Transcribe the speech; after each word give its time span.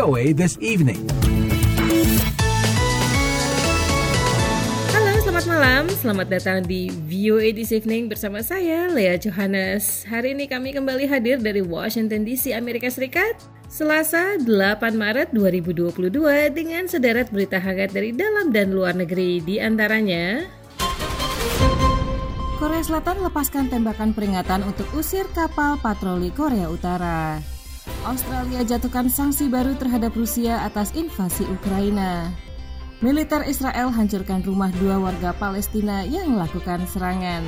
VOA 0.00 0.32
This 0.32 0.56
Evening. 0.64 0.96
Halo, 4.96 5.12
selamat 5.20 5.44
malam. 5.44 5.82
Selamat 5.92 6.26
datang 6.32 6.64
di 6.64 6.88
VOA 6.88 7.52
This 7.52 7.68
Evening 7.68 8.08
bersama 8.08 8.40
saya, 8.40 8.88
Lea 8.88 9.20
Johannes. 9.20 10.08
Hari 10.08 10.32
ini 10.32 10.48
kami 10.48 10.72
kembali 10.72 11.04
hadir 11.04 11.36
dari 11.36 11.60
Washington 11.60 12.24
DC, 12.24 12.56
Amerika 12.56 12.88
Serikat. 12.88 13.36
Selasa 13.68 14.40
8 14.40 14.48
Maret 14.96 15.36
2022 15.36 15.92
dengan 16.48 16.88
sederet 16.88 17.28
berita 17.28 17.60
hangat 17.60 17.92
dari 17.92 18.16
dalam 18.16 18.56
dan 18.56 18.72
luar 18.72 18.96
negeri 18.96 19.44
di 19.44 19.60
antaranya 19.60 20.48
Korea 22.56 22.80
Selatan 22.80 23.20
lepaskan 23.20 23.68
tembakan 23.68 24.16
peringatan 24.16 24.64
untuk 24.64 24.88
usir 24.96 25.28
kapal 25.36 25.76
patroli 25.76 26.32
Korea 26.32 26.72
Utara. 26.72 27.59
Australia 28.06 28.64
jatuhkan 28.64 29.12
sanksi 29.12 29.46
baru 29.46 29.76
terhadap 29.76 30.16
Rusia 30.16 30.64
atas 30.64 30.90
invasi 30.96 31.44
Ukraina. 31.46 32.32
Militer 33.00 33.44
Israel 33.48 33.88
hancurkan 33.88 34.44
rumah 34.44 34.68
dua 34.76 35.00
warga 35.00 35.32
Palestina 35.32 36.04
yang 36.04 36.36
melakukan 36.36 36.84
serangan. 36.84 37.40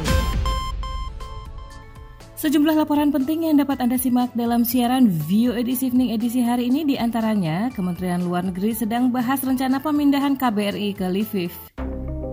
Sejumlah 2.43 2.75
laporan 2.75 3.15
penting 3.15 3.47
yang 3.47 3.55
dapat 3.55 3.79
Anda 3.79 3.95
simak 3.95 4.35
dalam 4.35 4.67
siaran 4.67 5.07
View 5.07 5.55
Edisi 5.55 5.87
Evening 5.93 6.11
edisi 6.11 6.43
hari 6.43 6.75
ini 6.75 6.83
di 6.83 6.99
antaranya 6.99 7.71
Kementerian 7.71 8.27
Luar 8.27 8.43
Negeri 8.43 8.75
sedang 8.75 9.15
bahas 9.15 9.39
rencana 9.47 9.79
pemindahan 9.79 10.35
KBRI 10.35 10.91
ke 10.99 11.07
Lviv. 11.07 11.55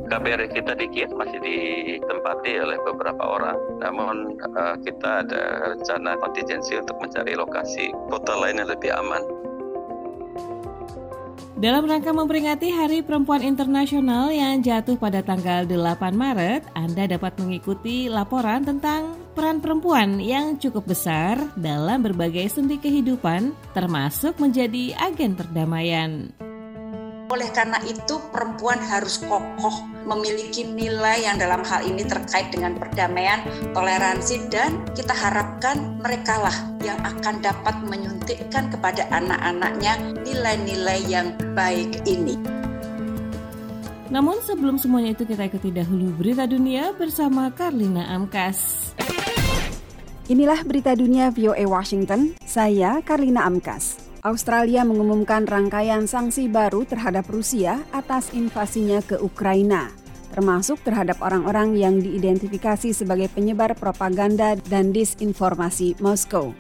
KBRI 0.10 0.50
kita 0.50 0.74
di 0.74 0.90
Kiev 0.90 1.14
masih 1.14 1.38
ditempati 1.38 2.52
oleh 2.58 2.82
beberapa 2.82 3.22
orang. 3.22 3.58
Namun 3.78 4.42
uh, 4.42 4.76
kita 4.82 5.22
ada 5.22 5.44
rencana 5.78 6.18
kontingensi 6.18 6.82
untuk 6.82 6.98
mencari 6.98 7.38
lokasi 7.38 7.94
kota 8.10 8.34
lain 8.34 8.58
yang 8.58 8.70
lebih 8.74 8.90
aman. 8.90 9.22
Dalam 11.60 11.92
rangka 11.92 12.16
memperingati 12.16 12.72
Hari 12.72 13.04
Perempuan 13.04 13.44
Internasional 13.44 14.32
yang 14.32 14.64
jatuh 14.64 14.96
pada 14.96 15.20
tanggal 15.20 15.68
8 15.68 16.16
Maret, 16.16 16.64
Anda 16.72 17.04
dapat 17.04 17.36
mengikuti 17.36 18.08
laporan 18.08 18.64
tentang 18.64 19.20
peran 19.36 19.60
perempuan 19.60 20.24
yang 20.24 20.56
cukup 20.56 20.88
besar 20.88 21.36
dalam 21.60 22.00
berbagai 22.00 22.48
sendi 22.48 22.80
kehidupan, 22.80 23.52
termasuk 23.76 24.40
menjadi 24.40 24.96
agen 25.04 25.36
perdamaian. 25.36 26.32
Oleh 27.30 27.46
karena 27.54 27.78
itu 27.86 28.18
perempuan 28.34 28.82
harus 28.82 29.22
kokoh, 29.22 29.86
memiliki 30.02 30.66
nilai 30.66 31.30
yang 31.30 31.38
dalam 31.38 31.62
hal 31.62 31.86
ini 31.86 32.02
terkait 32.02 32.50
dengan 32.50 32.74
perdamaian, 32.74 33.46
toleransi 33.70 34.50
dan 34.50 34.82
kita 34.98 35.14
harapkan 35.14 36.02
merekalah 36.02 36.74
yang 36.82 36.98
akan 37.06 37.38
dapat 37.38 37.78
menyuntikkan 37.86 38.74
kepada 38.74 39.06
anak-anaknya 39.14 40.02
nilai-nilai 40.26 41.06
yang 41.06 41.38
baik 41.54 42.02
ini. 42.10 42.34
Namun 44.10 44.42
sebelum 44.42 44.82
semuanya 44.82 45.14
itu 45.14 45.22
kita 45.30 45.46
ikuti 45.46 45.70
dahulu 45.70 46.10
berita 46.18 46.50
dunia 46.50 46.98
bersama 46.98 47.54
Karlina 47.54 48.10
Amkas. 48.10 48.90
Inilah 50.26 50.66
berita 50.66 50.98
dunia 50.98 51.30
VOA 51.30 51.70
Washington, 51.70 52.34
saya 52.42 53.06
Karlina 53.06 53.46
Amkas. 53.46 54.09
Australia 54.20 54.84
mengumumkan 54.84 55.48
rangkaian 55.48 56.04
sanksi 56.04 56.52
baru 56.52 56.84
terhadap 56.84 57.24
Rusia 57.32 57.80
atas 57.96 58.36
invasinya 58.36 59.00
ke 59.00 59.16
Ukraina, 59.16 59.96
termasuk 60.36 60.84
terhadap 60.84 61.24
orang-orang 61.24 61.80
yang 61.80 62.04
diidentifikasi 62.04 62.92
sebagai 62.92 63.32
penyebar 63.32 63.80
propaganda 63.80 64.60
dan 64.68 64.92
disinformasi 64.92 66.04
Moskow. 66.04 66.52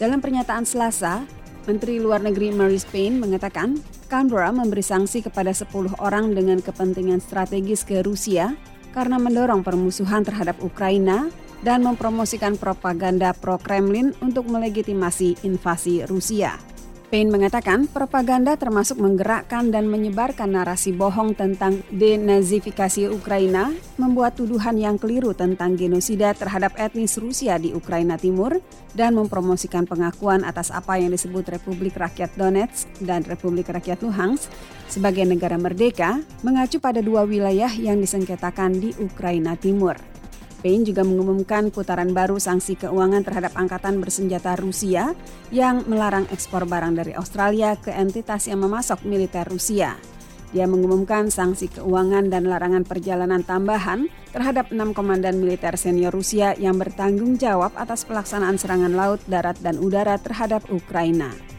Dalam 0.00 0.24
pernyataan 0.24 0.64
Selasa, 0.64 1.28
Menteri 1.68 2.00
Luar 2.00 2.24
Negeri 2.24 2.48
Mary 2.48 2.80
Spain 2.80 3.20
mengatakan 3.20 3.76
Canberra 4.08 4.48
memberi 4.48 4.80
sanksi 4.80 5.20
kepada 5.20 5.52
10 5.52 6.00
orang 6.00 6.32
dengan 6.32 6.64
kepentingan 6.64 7.20
strategis 7.20 7.84
ke 7.84 8.00
Rusia 8.00 8.56
karena 8.96 9.20
mendorong 9.20 9.60
permusuhan 9.60 10.24
terhadap 10.24 10.56
Ukraina 10.64 11.28
dan 11.60 11.84
mempromosikan 11.84 12.56
propaganda 12.56 13.36
pro-Kremlin 13.36 14.16
untuk 14.24 14.48
melegitimasi 14.48 15.44
invasi 15.44 16.08
Rusia. 16.08 16.71
Payne 17.12 17.28
mengatakan 17.28 17.92
propaganda 17.92 18.56
termasuk 18.56 18.96
menggerakkan 18.96 19.68
dan 19.68 19.84
menyebarkan 19.84 20.48
narasi 20.48 20.96
bohong 20.96 21.36
tentang 21.36 21.84
denazifikasi 21.92 23.12
Ukraina, 23.12 23.68
membuat 24.00 24.40
tuduhan 24.40 24.80
yang 24.80 24.96
keliru 24.96 25.36
tentang 25.36 25.76
genosida 25.76 26.32
terhadap 26.32 26.72
etnis 26.80 27.20
Rusia 27.20 27.60
di 27.60 27.76
Ukraina 27.76 28.16
Timur, 28.16 28.56
dan 28.96 29.12
mempromosikan 29.12 29.84
pengakuan 29.84 30.40
atas 30.40 30.72
apa 30.72 30.96
yang 30.96 31.12
disebut 31.12 31.52
Republik 31.52 32.00
Rakyat 32.00 32.32
Donetsk 32.32 32.88
dan 33.04 33.28
Republik 33.28 33.68
Rakyat 33.68 34.00
Luhansk 34.00 34.48
sebagai 34.88 35.28
negara 35.28 35.60
merdeka, 35.60 36.16
mengacu 36.40 36.80
pada 36.80 37.04
dua 37.04 37.28
wilayah 37.28 37.68
yang 37.76 38.00
disengketakan 38.00 38.80
di 38.80 38.96
Ukraina 38.96 39.52
Timur. 39.60 40.11
Payne 40.62 40.86
juga 40.86 41.02
mengumumkan 41.02 41.74
putaran 41.74 42.14
baru 42.14 42.38
sanksi 42.38 42.78
keuangan 42.78 43.26
terhadap 43.26 43.58
angkatan 43.58 43.98
bersenjata 43.98 44.54
Rusia 44.54 45.10
yang 45.50 45.82
melarang 45.90 46.30
ekspor 46.30 46.70
barang 46.70 46.94
dari 47.02 47.18
Australia 47.18 47.74
ke 47.74 47.90
entitas 47.90 48.46
yang 48.46 48.62
memasok 48.62 49.02
militer 49.02 49.42
Rusia. 49.42 49.98
Dia 50.54 50.70
mengumumkan 50.70 51.34
sanksi 51.34 51.66
keuangan 51.66 52.30
dan 52.30 52.46
larangan 52.46 52.86
perjalanan 52.86 53.42
tambahan 53.42 54.06
terhadap 54.30 54.70
enam 54.70 54.94
komandan 54.94 55.42
militer 55.42 55.74
senior 55.74 56.14
Rusia 56.14 56.54
yang 56.54 56.78
bertanggung 56.78 57.42
jawab 57.42 57.74
atas 57.74 58.06
pelaksanaan 58.06 58.54
serangan 58.54 58.94
laut, 58.94 59.18
darat, 59.26 59.58
dan 59.64 59.82
udara 59.82 60.14
terhadap 60.22 60.62
Ukraina. 60.70 61.51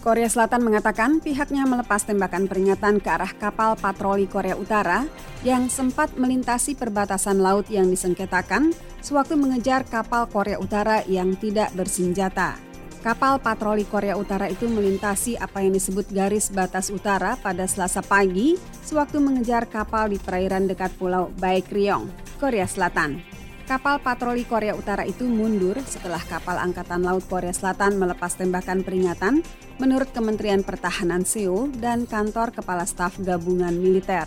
Korea 0.00 0.32
Selatan 0.32 0.64
mengatakan 0.64 1.20
pihaknya 1.20 1.68
melepas 1.68 2.08
tembakan 2.08 2.48
peringatan 2.48 3.04
ke 3.04 3.08
arah 3.12 3.36
kapal 3.36 3.76
patroli 3.76 4.24
Korea 4.24 4.56
Utara 4.56 5.04
yang 5.44 5.68
sempat 5.68 6.16
melintasi 6.16 6.72
perbatasan 6.72 7.36
laut 7.36 7.68
yang 7.68 7.84
disengketakan 7.84 8.72
sewaktu 9.04 9.36
mengejar 9.36 9.84
kapal 9.84 10.24
Korea 10.24 10.56
Utara 10.56 11.04
yang 11.04 11.36
tidak 11.36 11.76
bersenjata. 11.76 12.56
Kapal 13.04 13.44
patroli 13.44 13.84
Korea 13.84 14.16
Utara 14.16 14.48
itu 14.48 14.72
melintasi 14.72 15.36
apa 15.36 15.60
yang 15.60 15.76
disebut 15.76 16.08
garis 16.08 16.48
batas 16.48 16.88
utara 16.88 17.36
pada 17.36 17.68
Selasa 17.68 18.00
pagi 18.00 18.56
sewaktu 18.84 19.20
mengejar 19.20 19.68
kapal 19.68 20.12
di 20.12 20.16
perairan 20.16 20.64
dekat 20.64 20.96
Pulau 20.96 21.28
Baekryong, 21.36 22.08
Korea 22.40 22.64
Selatan. 22.64 23.39
Kapal 23.70 24.02
patroli 24.02 24.42
Korea 24.42 24.74
Utara 24.74 25.06
itu 25.06 25.30
mundur 25.30 25.78
setelah 25.86 26.18
kapal 26.26 26.58
Angkatan 26.58 27.06
Laut 27.06 27.22
Korea 27.30 27.54
Selatan 27.54 28.02
melepas 28.02 28.34
tembakan 28.34 28.82
peringatan 28.82 29.46
menurut 29.78 30.10
Kementerian 30.10 30.66
Pertahanan 30.66 31.22
Seoul 31.22 31.70
dan 31.78 32.02
Kantor 32.02 32.50
Kepala 32.50 32.82
Staf 32.82 33.22
Gabungan 33.22 33.78
Militer. 33.78 34.26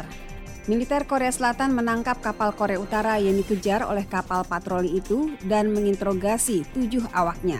Militer 0.71 1.03
Korea 1.03 1.27
Selatan 1.27 1.75
menangkap 1.75 2.23
kapal 2.23 2.55
Korea 2.55 2.79
Utara 2.79 3.19
yang 3.19 3.35
dikejar 3.35 3.83
oleh 3.83 4.07
kapal 4.07 4.47
patroli 4.47 4.95
itu 4.95 5.35
dan 5.43 5.75
menginterogasi 5.75 6.63
tujuh 6.71 7.03
awaknya. 7.11 7.59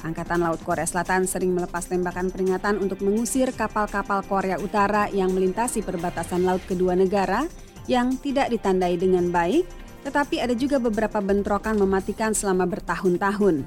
Angkatan 0.00 0.40
Laut 0.40 0.64
Korea 0.64 0.88
Selatan 0.88 1.28
sering 1.28 1.52
melepas 1.52 1.84
tembakan 1.84 2.32
peringatan 2.32 2.80
untuk 2.80 3.04
mengusir 3.04 3.52
kapal-kapal 3.52 4.24
Korea 4.24 4.56
Utara 4.56 5.12
yang 5.12 5.36
melintasi 5.36 5.84
perbatasan 5.84 6.48
laut 6.48 6.64
kedua 6.64 6.96
negara 6.96 7.44
yang 7.84 8.16
tidak 8.16 8.48
ditandai 8.48 8.96
dengan 8.96 9.28
baik 9.28 9.79
tetapi 10.02 10.40
ada 10.40 10.54
juga 10.56 10.80
beberapa 10.80 11.20
bentrokan 11.20 11.76
mematikan 11.76 12.32
selama 12.32 12.64
bertahun-tahun. 12.68 13.64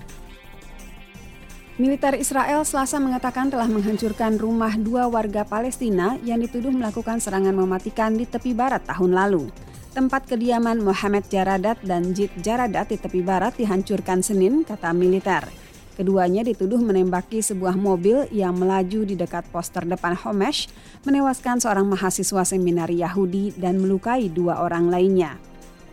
Militer 1.74 2.14
Israel 2.14 2.62
selasa 2.62 3.02
mengatakan 3.02 3.50
telah 3.50 3.66
menghancurkan 3.66 4.38
rumah 4.38 4.78
dua 4.78 5.10
warga 5.10 5.42
Palestina 5.42 6.22
yang 6.22 6.38
dituduh 6.38 6.70
melakukan 6.70 7.18
serangan 7.18 7.58
mematikan 7.58 8.14
di 8.14 8.30
tepi 8.30 8.54
barat 8.54 8.86
tahun 8.86 9.18
lalu. 9.18 9.50
Tempat 9.94 10.30
kediaman 10.30 10.86
Mohamed 10.86 11.26
Jaradat 11.34 11.82
dan 11.82 12.14
Jid 12.14 12.30
Jaradat 12.42 12.94
di 12.94 12.98
tepi 13.02 13.26
barat 13.26 13.58
dihancurkan 13.58 14.22
Senin, 14.22 14.62
kata 14.62 14.94
militer. 14.94 15.50
Keduanya 15.94 16.42
dituduh 16.42 16.82
menembaki 16.82 17.46
sebuah 17.46 17.78
mobil 17.78 18.26
yang 18.34 18.58
melaju 18.58 19.06
di 19.06 19.14
dekat 19.14 19.46
pos 19.54 19.70
terdepan 19.70 20.18
Homesh, 20.18 20.70
menewaskan 21.06 21.62
seorang 21.62 21.86
mahasiswa 21.86 22.42
seminar 22.42 22.90
Yahudi 22.90 23.54
dan 23.58 23.78
melukai 23.78 24.30
dua 24.30 24.62
orang 24.62 24.90
lainnya. 24.90 25.38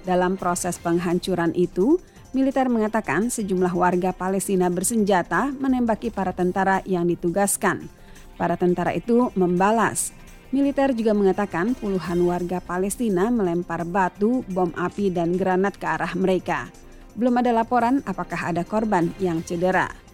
Dalam 0.04 0.40
proses 0.40 0.80
penghancuran 0.80 1.52
itu, 1.52 2.00
militer 2.32 2.72
mengatakan 2.72 3.28
sejumlah 3.28 3.74
warga 3.76 4.16
Palestina 4.16 4.72
bersenjata 4.72 5.52
menembaki 5.52 6.08
para 6.08 6.32
tentara 6.32 6.80
yang 6.88 7.04
ditugaskan. 7.04 7.90
Para 8.40 8.56
tentara 8.56 8.96
itu 8.96 9.28
membalas. 9.36 10.16
Militer 10.50 10.90
juga 10.96 11.14
mengatakan 11.14 11.78
puluhan 11.78 12.26
warga 12.26 12.58
Palestina 12.58 13.30
melempar 13.30 13.86
batu, 13.86 14.42
bom 14.50 14.74
api, 14.74 15.14
dan 15.14 15.38
granat 15.38 15.78
ke 15.78 15.86
arah 15.86 16.10
mereka. 16.18 16.66
Belum 17.14 17.38
ada 17.38 17.54
laporan 17.54 18.02
apakah 18.02 18.50
ada 18.50 18.66
korban 18.66 19.14
yang 19.22 19.46
cedera. 19.46 20.09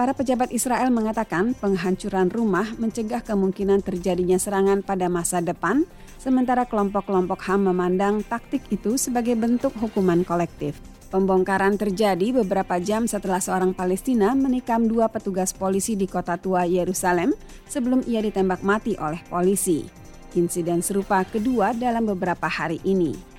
Para 0.00 0.16
pejabat 0.16 0.48
Israel 0.48 0.88
mengatakan 0.88 1.52
penghancuran 1.60 2.32
rumah 2.32 2.72
mencegah 2.80 3.20
kemungkinan 3.20 3.84
terjadinya 3.84 4.40
serangan 4.40 4.80
pada 4.80 5.12
masa 5.12 5.44
depan, 5.44 5.84
sementara 6.16 6.64
kelompok-kelompok 6.64 7.36
HAM 7.36 7.68
memandang 7.68 8.24
taktik 8.24 8.64
itu 8.72 8.96
sebagai 8.96 9.36
bentuk 9.36 9.76
hukuman 9.76 10.24
kolektif. 10.24 10.80
Pembongkaran 11.12 11.76
terjadi 11.76 12.32
beberapa 12.32 12.80
jam 12.80 13.04
setelah 13.04 13.44
seorang 13.44 13.76
Palestina 13.76 14.32
menikam 14.32 14.88
dua 14.88 15.12
petugas 15.12 15.52
polisi 15.52 16.00
di 16.00 16.08
kota 16.08 16.40
tua 16.40 16.64
Yerusalem 16.64 17.36
sebelum 17.68 18.00
ia 18.08 18.24
ditembak 18.24 18.64
mati 18.64 18.96
oleh 18.96 19.20
polisi. 19.28 19.84
Insiden 20.32 20.80
serupa 20.80 21.28
kedua 21.28 21.76
dalam 21.76 22.08
beberapa 22.08 22.48
hari 22.48 22.80
ini. 22.88 23.29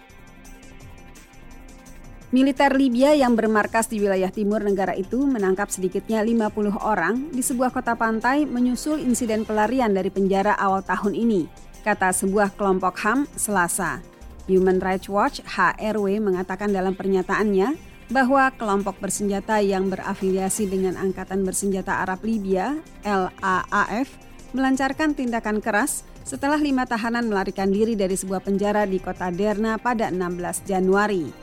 Militer 2.31 2.71
Libya 2.71 3.11
yang 3.11 3.35
bermarkas 3.35 3.91
di 3.91 3.99
wilayah 3.99 4.31
timur 4.31 4.63
negara 4.63 4.95
itu 4.95 5.19
menangkap 5.19 5.67
sedikitnya 5.67 6.23
50 6.23 6.79
orang 6.79 7.27
di 7.27 7.43
sebuah 7.43 7.75
kota 7.75 7.99
pantai 7.99 8.47
menyusul 8.47 9.03
insiden 9.03 9.43
pelarian 9.43 9.91
dari 9.91 10.07
penjara 10.07 10.55
awal 10.55 10.79
tahun 10.79 11.11
ini, 11.11 11.51
kata 11.83 12.15
sebuah 12.15 12.55
kelompok 12.55 12.95
HAM 13.03 13.27
Selasa. 13.35 13.99
Human 14.47 14.79
Rights 14.79 15.11
Watch 15.11 15.43
HRW 15.43 16.23
mengatakan 16.23 16.71
dalam 16.71 16.95
pernyataannya 16.95 17.75
bahwa 18.15 18.47
kelompok 18.55 19.03
bersenjata 19.03 19.59
yang 19.59 19.91
berafiliasi 19.91 20.71
dengan 20.71 20.95
Angkatan 20.95 21.43
Bersenjata 21.43 21.99
Arab 21.99 22.23
Libya 22.23 22.79
LAAF 23.03 24.07
melancarkan 24.55 25.19
tindakan 25.19 25.59
keras 25.59 26.07
setelah 26.23 26.63
lima 26.63 26.87
tahanan 26.87 27.27
melarikan 27.27 27.67
diri 27.67 27.99
dari 27.99 28.15
sebuah 28.15 28.39
penjara 28.39 28.87
di 28.87 29.03
kota 29.03 29.27
Derna 29.35 29.75
pada 29.75 30.07
16 30.07 30.63
Januari. 30.63 31.40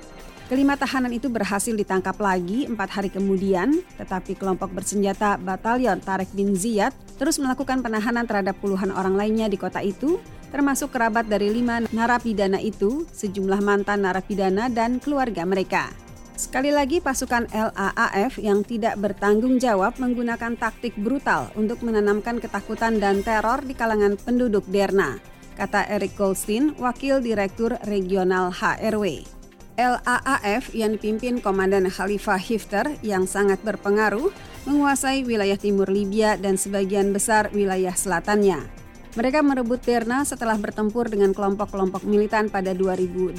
Kelima 0.48 0.80
tahanan 0.80 1.12
itu 1.12 1.28
berhasil 1.28 1.76
ditangkap 1.76 2.16
lagi 2.16 2.64
empat 2.64 2.88
hari 2.88 3.12
kemudian, 3.12 3.84
tetapi 4.00 4.32
kelompok 4.32 4.72
bersenjata 4.72 5.36
Batalion 5.36 6.00
Tarek 6.00 6.32
bin 6.32 6.56
Ziyad 6.56 6.96
terus 7.20 7.36
melakukan 7.36 7.84
penahanan 7.84 8.24
terhadap 8.24 8.56
puluhan 8.56 8.88
orang 8.88 9.12
lainnya 9.12 9.44
di 9.52 9.60
kota 9.60 9.84
itu, 9.84 10.16
termasuk 10.48 10.96
kerabat 10.96 11.28
dari 11.28 11.52
lima 11.52 11.84
narapidana 11.92 12.64
itu, 12.64 13.04
sejumlah 13.12 13.60
mantan 13.60 14.08
narapidana 14.08 14.72
dan 14.72 14.96
keluarga 15.04 15.44
mereka. 15.44 15.92
Sekali 16.32 16.72
lagi 16.72 17.04
pasukan 17.04 17.52
LAAF 17.52 18.40
yang 18.40 18.64
tidak 18.64 18.96
bertanggung 18.96 19.60
jawab 19.60 20.00
menggunakan 20.00 20.56
taktik 20.56 20.96
brutal 20.96 21.52
untuk 21.60 21.84
menanamkan 21.84 22.40
ketakutan 22.40 22.96
dan 22.96 23.20
teror 23.20 23.60
di 23.68 23.76
kalangan 23.76 24.16
penduduk 24.16 24.64
Derna, 24.64 25.20
kata 25.60 25.92
Eric 25.92 26.16
Goldstein, 26.16 26.72
wakil 26.80 27.20
direktur 27.20 27.76
regional 27.84 28.48
HRW. 28.48 29.36
LAAF 29.78 30.75
yang 30.75 30.98
dipimpin 30.98 31.38
Komandan 31.38 31.86
Khalifah 31.86 32.42
Hifter 32.42 32.98
yang 32.98 33.30
sangat 33.30 33.62
berpengaruh 33.62 34.34
menguasai 34.66 35.22
wilayah 35.22 35.54
timur 35.54 35.86
Libya 35.86 36.34
dan 36.34 36.58
sebagian 36.58 37.14
besar 37.14 37.54
wilayah 37.54 37.94
selatannya. 37.94 38.66
Mereka 39.14 39.38
merebut 39.38 39.78
Derna 39.86 40.26
setelah 40.26 40.58
bertempur 40.58 41.06
dengan 41.06 41.30
kelompok-kelompok 41.30 42.02
militan 42.02 42.50
pada 42.50 42.75
2018. 42.75 43.38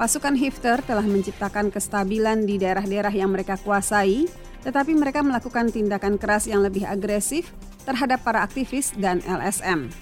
Pasukan 0.00 0.34
Hifter 0.40 0.80
telah 0.80 1.04
menciptakan 1.04 1.68
kestabilan 1.68 2.48
di 2.48 2.56
daerah-daerah 2.56 3.12
yang 3.12 3.28
mereka 3.28 3.60
kuasai, 3.60 4.24
tetapi 4.64 4.96
mereka 4.96 5.20
melakukan 5.20 5.68
tindakan 5.68 6.16
keras 6.16 6.48
yang 6.48 6.64
lebih 6.64 6.88
agresif 6.88 7.52
terhadap 7.84 8.24
para 8.24 8.40
aktivis 8.40 8.96
dan 8.96 9.20
LSM. 9.28 9.92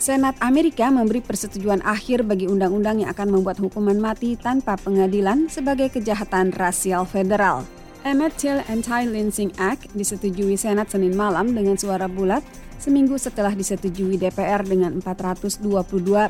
Senat 0.00 0.32
Amerika 0.40 0.88
memberi 0.88 1.20
persetujuan 1.20 1.84
akhir 1.84 2.24
bagi 2.24 2.48
undang-undang 2.48 3.04
yang 3.04 3.12
akan 3.12 3.36
membuat 3.36 3.60
hukuman 3.60 4.00
mati 4.00 4.32
tanpa 4.32 4.80
pengadilan 4.80 5.52
sebagai 5.52 5.92
kejahatan 5.92 6.56
rasial 6.56 7.04
federal. 7.04 7.68
Emmett 8.00 8.32
Till 8.40 8.64
Anti-Lynching 8.64 9.60
Act 9.60 9.92
disetujui 9.92 10.56
Senat 10.56 10.88
Senin 10.88 11.12
malam 11.12 11.52
dengan 11.52 11.76
suara 11.76 12.08
bulat 12.08 12.40
seminggu 12.80 13.20
setelah 13.20 13.52
disetujui 13.52 14.16
DPR 14.16 14.64
dengan 14.64 15.04
422 15.04 15.68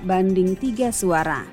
banding 0.02 0.58
3 0.58 0.90
suara. 0.90 1.46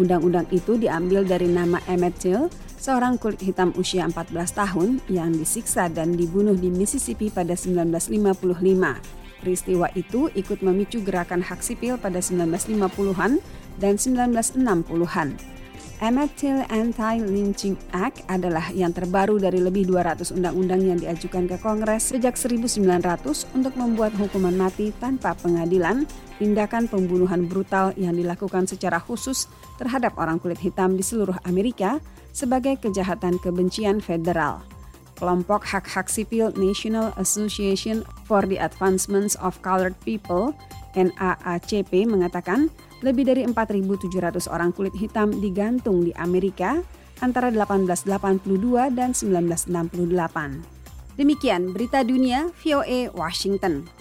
Undang-undang 0.00 0.48
itu 0.48 0.80
diambil 0.80 1.20
dari 1.28 1.52
nama 1.52 1.84
Emmett 1.84 2.16
Till, 2.16 2.48
seorang 2.80 3.20
kulit 3.20 3.44
hitam 3.44 3.76
usia 3.76 4.08
14 4.08 4.56
tahun 4.56 5.04
yang 5.12 5.36
disiksa 5.36 5.92
dan 5.92 6.16
dibunuh 6.16 6.56
di 6.56 6.72
Mississippi 6.72 7.28
pada 7.28 7.52
1955. 7.52 9.17
Peristiwa 9.38 9.86
itu 9.94 10.26
ikut 10.34 10.60
memicu 10.60 10.98
gerakan 11.02 11.42
hak 11.42 11.62
sipil 11.62 11.94
pada 11.98 12.18
1950-an 12.18 13.38
dan 13.78 13.94
1960-an. 13.94 15.58
Emmett 15.98 16.30
Till 16.38 16.62
Anti-Lynching 16.70 17.74
Act 17.90 18.22
adalah 18.30 18.70
yang 18.70 18.94
terbaru 18.94 19.42
dari 19.42 19.58
lebih 19.58 19.90
200 19.90 20.30
undang-undang 20.30 20.78
yang 20.86 20.98
diajukan 21.02 21.50
ke 21.50 21.58
Kongres 21.58 22.14
sejak 22.14 22.38
1900 22.38 23.26
untuk 23.50 23.74
membuat 23.74 24.14
hukuman 24.14 24.54
mati 24.54 24.94
tanpa 25.02 25.34
pengadilan, 25.34 26.06
tindakan 26.38 26.86
pembunuhan 26.86 27.50
brutal 27.50 27.90
yang 27.98 28.14
dilakukan 28.14 28.70
secara 28.70 29.02
khusus 29.02 29.50
terhadap 29.74 30.14
orang 30.22 30.38
kulit 30.38 30.62
hitam 30.62 30.94
di 30.94 31.02
seluruh 31.02 31.34
Amerika 31.42 31.98
sebagai 32.30 32.78
kejahatan 32.78 33.34
kebencian 33.42 33.98
federal 33.98 34.77
kelompok 35.18 35.66
hak-hak 35.66 36.06
sipil 36.06 36.54
National 36.54 37.10
Association 37.18 38.06
for 38.24 38.46
the 38.46 38.56
Advancement 38.56 39.34
of 39.42 39.58
Colored 39.66 39.98
People 40.06 40.54
NAACP 40.94 42.08
mengatakan 42.08 42.70
lebih 43.02 43.30
dari 43.30 43.42
4.700 43.46 44.50
orang 44.50 44.70
kulit 44.74 44.94
hitam 44.96 45.30
digantung 45.38 46.06
di 46.06 46.14
Amerika 46.18 46.82
antara 47.18 47.50
1882 47.50 48.94
dan 48.94 49.10
1968. 49.14 50.78
Demikian 51.18 51.74
berita 51.74 52.06
dunia 52.06 52.50
VOA 52.62 53.10
Washington. 53.10 53.97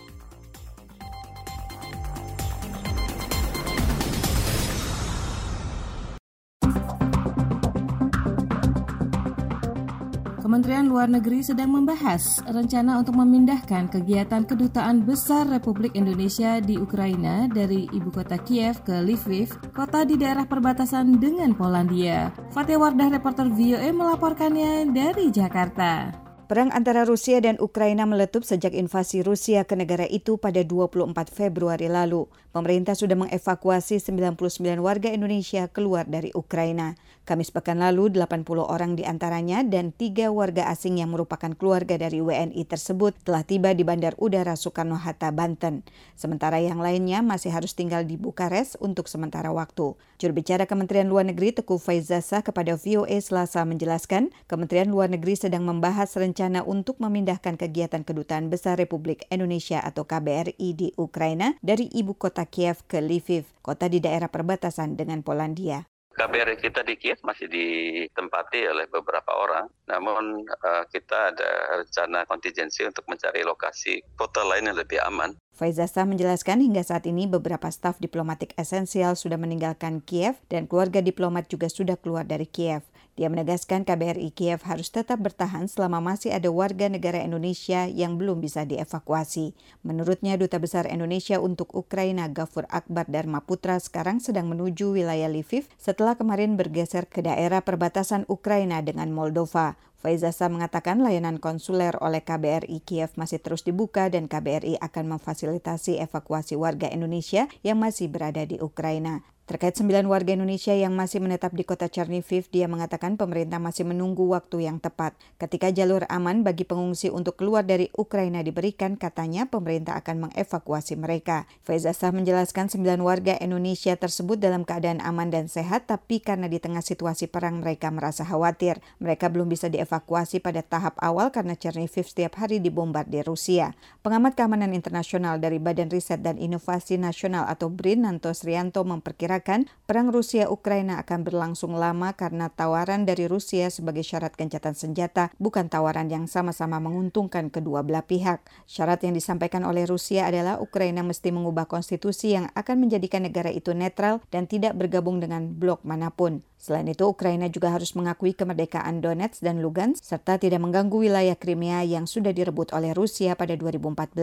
Kementerian 10.67 10.91
Luar 10.91 11.07
Negeri 11.07 11.39
sedang 11.47 11.71
membahas 11.79 12.43
rencana 12.43 12.99
untuk 12.99 13.15
memindahkan 13.15 13.87
kegiatan 13.87 14.43
Kedutaan 14.43 14.99
Besar 15.07 15.47
Republik 15.47 15.95
Indonesia 15.95 16.59
di 16.59 16.75
Ukraina 16.75 17.47
dari 17.47 17.87
ibu 17.95 18.11
kota 18.11 18.35
Kiev 18.35 18.83
ke 18.83 18.99
Lviv, 18.99 19.55
kota 19.71 20.03
di 20.03 20.19
daerah 20.19 20.43
perbatasan 20.43 21.23
dengan 21.23 21.55
Polandia. 21.55 22.35
Fatih 22.51 22.83
Wardah, 22.83 23.15
reporter 23.15 23.47
VOA 23.47 23.95
melaporkannya 23.95 24.91
dari 24.91 25.31
Jakarta. 25.31 26.26
Perang 26.47 26.71
antara 26.71 27.03
Rusia 27.03 27.43
dan 27.43 27.59
Ukraina 27.59 28.07
meletup 28.07 28.47
sejak 28.47 28.71
invasi 28.71 29.19
Rusia 29.19 29.67
ke 29.67 29.75
negara 29.75 30.07
itu 30.07 30.39
pada 30.39 30.63
24 30.63 31.11
Februari 31.27 31.91
lalu. 31.91 32.23
Pemerintah 32.55 32.95
sudah 32.95 33.19
mengevakuasi 33.19 33.99
99 33.99 34.79
warga 34.79 35.11
Indonesia 35.11 35.67
keluar 35.67 36.07
dari 36.07 36.31
Ukraina. 36.31 36.95
Kamis 37.27 37.51
pekan 37.51 37.83
lalu, 37.83 38.15
80 38.15 38.47
orang 38.63 38.95
di 38.95 39.03
antaranya 39.03 39.59
dan 39.59 39.91
tiga 39.91 40.31
warga 40.31 40.71
asing 40.71 41.03
yang 41.03 41.11
merupakan 41.11 41.51
keluarga 41.51 41.99
dari 41.99 42.23
WNI 42.23 42.63
tersebut 42.63 43.11
telah 43.27 43.43
tiba 43.43 43.75
di 43.75 43.83
Bandar 43.83 44.15
Udara 44.15 44.55
Soekarno-Hatta, 44.55 45.35
Banten. 45.35 45.83
Sementara 46.15 46.63
yang 46.63 46.79
lainnya 46.79 47.19
masih 47.19 47.51
harus 47.51 47.75
tinggal 47.75 48.07
di 48.07 48.15
Bukares 48.15 48.79
untuk 48.79 49.11
sementara 49.11 49.51
waktu. 49.51 49.99
Juru 50.15 50.31
bicara 50.31 50.63
Kementerian 50.63 51.11
Luar 51.11 51.27
Negeri 51.27 51.51
Teguh 51.51 51.75
Faizasa 51.75 52.39
kepada 52.39 52.79
VOA 52.79 53.19
Selasa 53.19 53.67
menjelaskan, 53.67 54.31
Kementerian 54.47 54.87
Luar 54.87 55.11
Negeri 55.11 55.35
sedang 55.35 55.67
membahas 55.67 56.15
rencana 56.15 56.36
untuk 56.67 57.01
memindahkan 57.01 57.57
kegiatan 57.57 58.05
Kedutaan 58.05 58.53
Besar 58.53 58.77
Republik 58.77 59.25
Indonesia 59.33 59.81
atau 59.81 60.05
KBRI 60.05 60.69
di 60.77 60.93
Ukraina 60.93 61.57
dari 61.65 61.89
ibu 61.89 62.13
kota 62.13 62.45
Kiev 62.45 62.85
ke 62.85 63.01
Lviv, 63.01 63.49
kota 63.65 63.89
di 63.89 63.97
daerah 63.97 64.29
perbatasan 64.29 64.93
dengan 64.93 65.25
Polandia. 65.25 65.89
KBRI 66.17 66.57
kita 66.57 66.81
di 66.81 66.97
Kiev 66.97 67.21
masih 67.21 67.45
ditempati 67.45 68.65
oleh 68.65 68.89
beberapa 68.89 69.37
orang, 69.37 69.69
namun 69.85 70.49
uh, 70.49 70.83
kita 70.89 71.33
ada 71.33 71.49
rencana 71.85 72.25
kontingensi 72.25 72.81
untuk 72.89 73.05
mencari 73.05 73.45
lokasi 73.45 74.01
kota 74.17 74.41
lain 74.41 74.65
yang 74.65 74.81
lebih 74.81 74.97
aman. 75.05 75.37
Faizasa 75.53 76.09
menjelaskan 76.09 76.65
hingga 76.65 76.81
saat 76.81 77.05
ini 77.05 77.29
beberapa 77.29 77.69
staf 77.69 78.01
diplomatik 78.01 78.57
esensial 78.57 79.13
sudah 79.13 79.37
meninggalkan 79.37 80.01
Kiev 80.01 80.41
dan 80.49 80.65
keluarga 80.65 81.05
diplomat 81.05 81.53
juga 81.53 81.69
sudah 81.69 81.97
keluar 82.01 82.25
dari 82.25 82.49
Kiev. 82.49 82.81
Dia 83.17 83.33
menegaskan 83.33 83.81
KBRI 83.81 84.29
Kiev 84.29 84.61
harus 84.69 84.93
tetap 84.93 85.17
bertahan 85.17 85.65
selama 85.65 85.97
masih 85.97 86.37
ada 86.37 86.53
warga 86.53 86.85
negara 86.85 87.17
Indonesia 87.17 87.89
yang 87.89 88.21
belum 88.21 88.45
bisa 88.45 88.61
dievakuasi. 88.61 89.57
Menurutnya, 89.81 90.37
Duta 90.37 90.61
Besar 90.61 90.85
Indonesia 90.85 91.41
untuk 91.41 91.73
Ukraina 91.73 92.29
Gafur 92.29 92.69
Akbar 92.69 93.09
Dharma 93.09 93.41
Putra 93.41 93.81
sekarang 93.81 94.21
sedang 94.21 94.53
menuju 94.53 94.93
wilayah 94.93 95.33
Lviv 95.33 95.65
setelah 95.81 96.13
kemarin 96.13 96.61
bergeser 96.61 97.09
ke 97.09 97.25
daerah 97.25 97.65
perbatasan 97.65 98.29
Ukraina 98.29 98.85
dengan 98.85 99.09
Moldova. 99.09 99.81
Faizasa 99.97 100.45
mengatakan 100.45 101.01
layanan 101.01 101.41
konsuler 101.41 101.97
oleh 101.97 102.21
KBRI 102.21 102.85
Kiev 102.85 103.17
masih 103.17 103.41
terus 103.41 103.65
dibuka 103.65 104.13
dan 104.13 104.29
KBRI 104.29 104.77
akan 104.77 105.17
memfasilitasi 105.17 105.97
evakuasi 106.05 106.53
warga 106.53 106.85
Indonesia 106.85 107.49
yang 107.65 107.81
masih 107.81 108.13
berada 108.13 108.45
di 108.45 108.61
Ukraina. 108.61 109.25
Terkait 109.47 109.71
sembilan 109.71 110.11
warga 110.11 110.35
Indonesia 110.35 110.75
yang 110.75 110.91
masih 110.91 111.23
menetap 111.23 111.55
di 111.55 111.63
kota 111.63 111.87
Chernihiv, 111.87 112.51
dia 112.51 112.67
mengatakan 112.67 113.15
pemerintah 113.15 113.63
masih 113.63 113.87
menunggu 113.87 114.27
waktu 114.27 114.67
yang 114.67 114.83
tepat. 114.83 115.15
Ketika 115.39 115.71
jalur 115.71 116.03
aman 116.11 116.43
bagi 116.43 116.67
pengungsi 116.67 117.07
untuk 117.07 117.39
keluar 117.39 117.63
dari 117.63 117.87
Ukraina 117.95 118.43
diberikan, 118.43 118.99
katanya 118.99 119.47
pemerintah 119.47 119.95
akan 120.03 120.27
mengevakuasi 120.27 120.99
mereka. 120.99 121.47
Faiza 121.63 121.95
Sah 121.95 122.11
menjelaskan 122.11 122.67
sembilan 122.67 122.99
warga 122.99 123.39
Indonesia 123.39 123.95
tersebut 123.95 124.35
dalam 124.35 124.67
keadaan 124.67 124.99
aman 124.99 125.31
dan 125.31 125.47
sehat, 125.47 125.87
tapi 125.87 126.19
karena 126.19 126.51
di 126.51 126.59
tengah 126.59 126.83
situasi 126.83 127.31
perang 127.31 127.63
mereka 127.63 127.87
merasa 127.87 128.27
khawatir. 128.27 128.83
Mereka 128.99 129.31
belum 129.31 129.47
bisa 129.47 129.71
dievakuasi 129.71 130.43
pada 130.43 130.59
tahap 130.59 130.99
awal 130.99 131.31
karena 131.31 131.55
Chernihiv 131.55 132.03
setiap 132.03 132.35
hari 132.35 132.59
dibombardir 132.59 133.23
Rusia. 133.23 133.79
Pengamat 134.03 134.35
keamanan 134.35 134.75
internasional 134.75 135.39
dari 135.39 135.55
Badan 135.55 135.87
Riset 135.87 136.19
dan 136.19 136.35
Inovasi 136.35 136.99
Nasional 136.99 137.47
atau 137.47 137.71
BRIN, 137.71 138.03
Nanto 138.03 138.35
Srianto 138.35 138.83
memperkirakan 138.83 139.36
mengatakan 139.37 139.69
perang 139.85 140.09
Rusia-Ukraina 140.09 140.97
akan 141.05 141.21
berlangsung 141.21 141.77
lama 141.77 142.09
karena 142.17 142.49
tawaran 142.49 143.05
dari 143.05 143.29
Rusia 143.29 143.69
sebagai 143.69 144.01
syarat 144.01 144.33
gencatan 144.33 144.73
senjata 144.73 145.29
bukan 145.37 145.69
tawaran 145.69 146.09
yang 146.09 146.25
sama-sama 146.25 146.81
menguntungkan 146.81 147.53
kedua 147.53 147.85
belah 147.85 148.01
pihak. 148.01 148.41
Syarat 148.65 149.05
yang 149.05 149.13
disampaikan 149.13 149.61
oleh 149.61 149.85
Rusia 149.85 150.25
adalah 150.25 150.57
Ukraina 150.57 151.05
mesti 151.05 151.29
mengubah 151.29 151.69
konstitusi 151.69 152.33
yang 152.33 152.49
akan 152.57 152.89
menjadikan 152.89 153.29
negara 153.29 153.53
itu 153.53 153.77
netral 153.77 154.25
dan 154.33 154.49
tidak 154.49 154.73
bergabung 154.73 155.21
dengan 155.21 155.53
blok 155.53 155.85
mana 155.85 156.09
pun. 156.09 156.41
Selain 156.57 156.89
itu, 156.89 157.05
Ukraina 157.05 157.47
juga 157.53 157.69
harus 157.69 157.93
mengakui 157.93 158.33
kemerdekaan 158.33 158.99
Donetsk 158.99 159.45
dan 159.45 159.61
Lugansk 159.61 160.01
serta 160.01 160.41
tidak 160.41 160.57
mengganggu 160.59 160.97
wilayah 160.97 161.37
Crimea 161.37 161.85
yang 161.85 162.09
sudah 162.09 162.33
direbut 162.33 162.73
oleh 162.73 162.97
Rusia 162.97 163.37
pada 163.37 163.53
2014. 163.53 164.17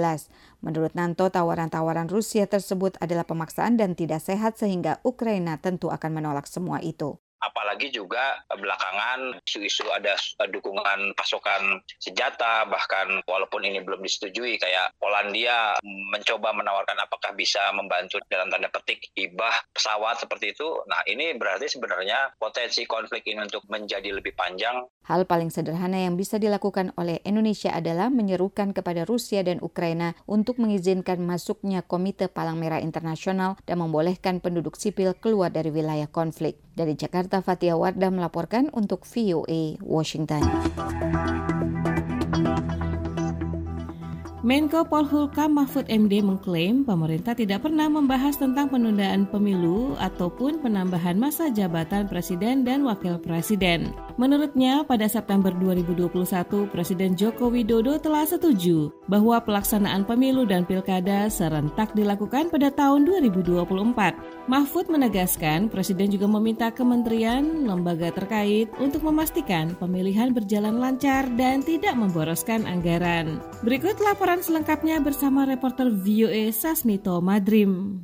Menurut 0.61 0.93
Nanto, 0.99 1.31
tawaran-tawaran 1.31 2.11
Rusia 2.11 2.51
tersebut 2.51 2.99
adalah 2.99 3.23
pemaksaan 3.23 3.79
dan 3.79 3.95
tidak 3.95 4.19
sehat 4.21 4.59
sehingga 4.59 4.99
Ukraina 5.07 5.63
tentu 5.63 5.95
akan 5.95 6.11
menolak 6.11 6.51
semua 6.51 6.83
itu 6.83 7.24
apalagi 7.45 7.93
juga 7.93 8.41
belakangan 8.49 9.39
isu-isu 9.45 9.85
ada 9.93 10.17
dukungan 10.49 11.13
pasokan 11.15 11.81
senjata 12.01 12.65
bahkan 12.69 13.21
walaupun 13.29 13.65
ini 13.65 13.85
belum 13.85 14.01
disetujui 14.01 14.57
kayak 14.57 14.97
Polandia 14.97 15.77
mencoba 15.85 16.57
menawarkan 16.57 16.97
apakah 17.05 17.37
bisa 17.37 17.61
membantu 17.77 18.21
dalam 18.33 18.49
tanda 18.49 18.73
petik 18.73 19.13
hibah 19.15 19.55
pesawat 19.77 20.21
seperti 20.21 20.57
itu 20.57 20.69
nah 20.89 21.01
ini 21.05 21.37
berarti 21.37 21.69
sebenarnya 21.69 22.33
potensi 22.41 22.89
konflik 22.89 23.29
ini 23.29 23.45
untuk 23.45 23.65
menjadi 23.69 24.11
lebih 24.17 24.33
panjang 24.33 24.85
Hal 25.05 25.29
paling 25.29 25.53
sederhana 25.53 26.01
yang 26.01 26.17
bisa 26.17 26.41
dilakukan 26.41 26.97
oleh 26.97 27.21
Indonesia 27.29 27.69
adalah 27.77 28.09
menyerukan 28.09 28.73
kepada 28.73 29.05
Rusia 29.05 29.45
dan 29.45 29.61
Ukraina 29.61 30.17
untuk 30.25 30.57
mengizinkan 30.57 31.21
masuknya 31.21 31.85
Komite 31.85 32.33
Palang 32.33 32.57
Merah 32.57 32.81
Internasional 32.81 33.61
dan 33.69 33.85
membolehkan 33.85 34.41
penduduk 34.41 34.81
sipil 34.81 35.13
keluar 35.13 35.53
dari 35.53 35.69
wilayah 35.69 36.09
konflik. 36.09 36.64
Dari 36.75 36.99
Jakarta, 36.99 37.39
Fatia 37.39 37.79
Wardah 37.79 38.11
melaporkan 38.11 38.67
untuk 38.75 39.07
VOA 39.07 39.79
Washington. 39.79 40.43
Menko 44.45 44.85
Polhukam 44.85 45.57
Mahfud 45.57 45.89
MD 45.89 46.21
mengklaim 46.21 46.85
pemerintah 46.85 47.33
tidak 47.33 47.65
pernah 47.65 47.89
membahas 47.89 48.37
tentang 48.37 48.69
penundaan 48.69 49.25
pemilu 49.25 49.97
ataupun 49.97 50.61
penambahan 50.61 51.17
masa 51.17 51.49
jabatan 51.49 52.11
presiden 52.13 52.61
dan 52.67 52.85
wakil 52.85 53.17
presiden. 53.23 53.95
Menurutnya, 54.15 54.87
pada 54.87 55.11
September 55.11 55.51
2021, 55.51 56.71
Presiden 56.71 57.19
Joko 57.19 57.51
Widodo 57.51 57.99
telah 57.99 58.23
setuju 58.23 58.95
bahwa 59.11 59.43
pelaksanaan 59.43 60.07
pemilu 60.07 60.47
dan 60.47 60.63
pilkada 60.63 61.27
serentak 61.27 61.91
dilakukan 61.99 62.47
pada 62.47 62.71
tahun 62.71 63.11
2024. 63.11 63.67
Mahfud 64.47 64.87
menegaskan, 64.87 65.67
Presiden 65.67 66.15
juga 66.15 66.31
meminta 66.31 66.71
kementerian, 66.71 67.67
lembaga 67.67 68.15
terkait 68.15 68.71
untuk 68.79 69.03
memastikan 69.03 69.75
pemilihan 69.83 70.31
berjalan 70.31 70.79
lancar 70.79 71.27
dan 71.35 71.59
tidak 71.67 71.99
memboroskan 71.99 72.71
anggaran. 72.71 73.43
Berikut 73.67 73.99
laporan 73.99 74.39
selengkapnya 74.39 75.03
bersama 75.03 75.43
reporter 75.43 75.91
VOA 75.91 76.55
Sasmito 76.55 77.19
Madrim. 77.19 77.99